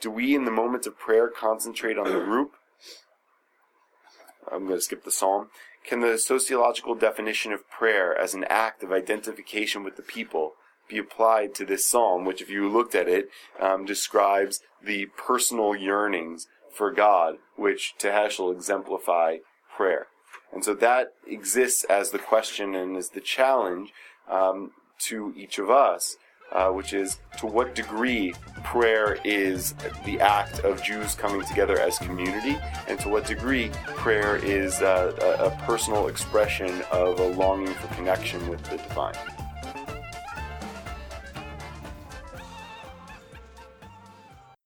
Do 0.00 0.10
we, 0.10 0.34
in 0.34 0.44
the 0.44 0.50
moments 0.50 0.86
of 0.86 0.98
prayer, 0.98 1.28
concentrate 1.28 1.98
on 1.98 2.12
the 2.12 2.20
group? 2.20 2.52
I'm 4.50 4.66
going 4.66 4.78
to 4.78 4.80
skip 4.80 5.04
the 5.04 5.10
psalm. 5.10 5.48
Can 5.84 6.00
the 6.00 6.18
sociological 6.18 6.94
definition 6.94 7.52
of 7.52 7.68
prayer 7.70 8.16
as 8.16 8.34
an 8.34 8.44
act 8.44 8.82
of 8.82 8.92
identification 8.92 9.84
with 9.84 9.96
the 9.96 10.02
people 10.02 10.52
be 10.88 10.98
applied 10.98 11.54
to 11.54 11.64
this 11.64 11.86
psalm, 11.86 12.24
which, 12.24 12.40
if 12.40 12.50
you 12.50 12.68
looked 12.68 12.94
at 12.94 13.08
it, 13.08 13.28
um, 13.60 13.84
describes 13.84 14.60
the 14.84 15.06
personal 15.16 15.74
yearnings 15.74 16.46
for 16.72 16.90
God, 16.92 17.36
which 17.56 17.94
to 17.98 18.08
Heschel 18.08 18.52
exemplify 18.52 19.38
prayer? 19.74 20.06
And 20.52 20.64
so 20.64 20.74
that 20.74 21.12
exists 21.26 21.84
as 21.84 22.10
the 22.10 22.18
question 22.18 22.74
and 22.74 22.96
as 22.96 23.10
the 23.10 23.20
challenge 23.20 23.92
um, 24.28 24.72
to 25.00 25.32
each 25.36 25.58
of 25.58 25.70
us 25.70 26.16
uh, 26.52 26.70
which 26.70 26.92
is 26.92 27.18
to 27.38 27.46
what 27.46 27.74
degree 27.74 28.34
prayer 28.64 29.18
is 29.24 29.74
the 30.04 30.20
act 30.20 30.60
of 30.60 30.82
Jews 30.82 31.14
coming 31.14 31.44
together 31.46 31.78
as 31.78 31.98
community, 31.98 32.58
and 32.88 32.98
to 33.00 33.08
what 33.08 33.26
degree 33.26 33.70
prayer 33.96 34.36
is 34.36 34.80
uh, 34.82 35.14
a, 35.20 35.46
a 35.46 35.50
personal 35.66 36.08
expression 36.08 36.82
of 36.90 37.20
a 37.20 37.28
longing 37.28 37.74
for 37.74 37.94
connection 37.94 38.48
with 38.48 38.62
the 38.64 38.76
divine. 38.76 39.14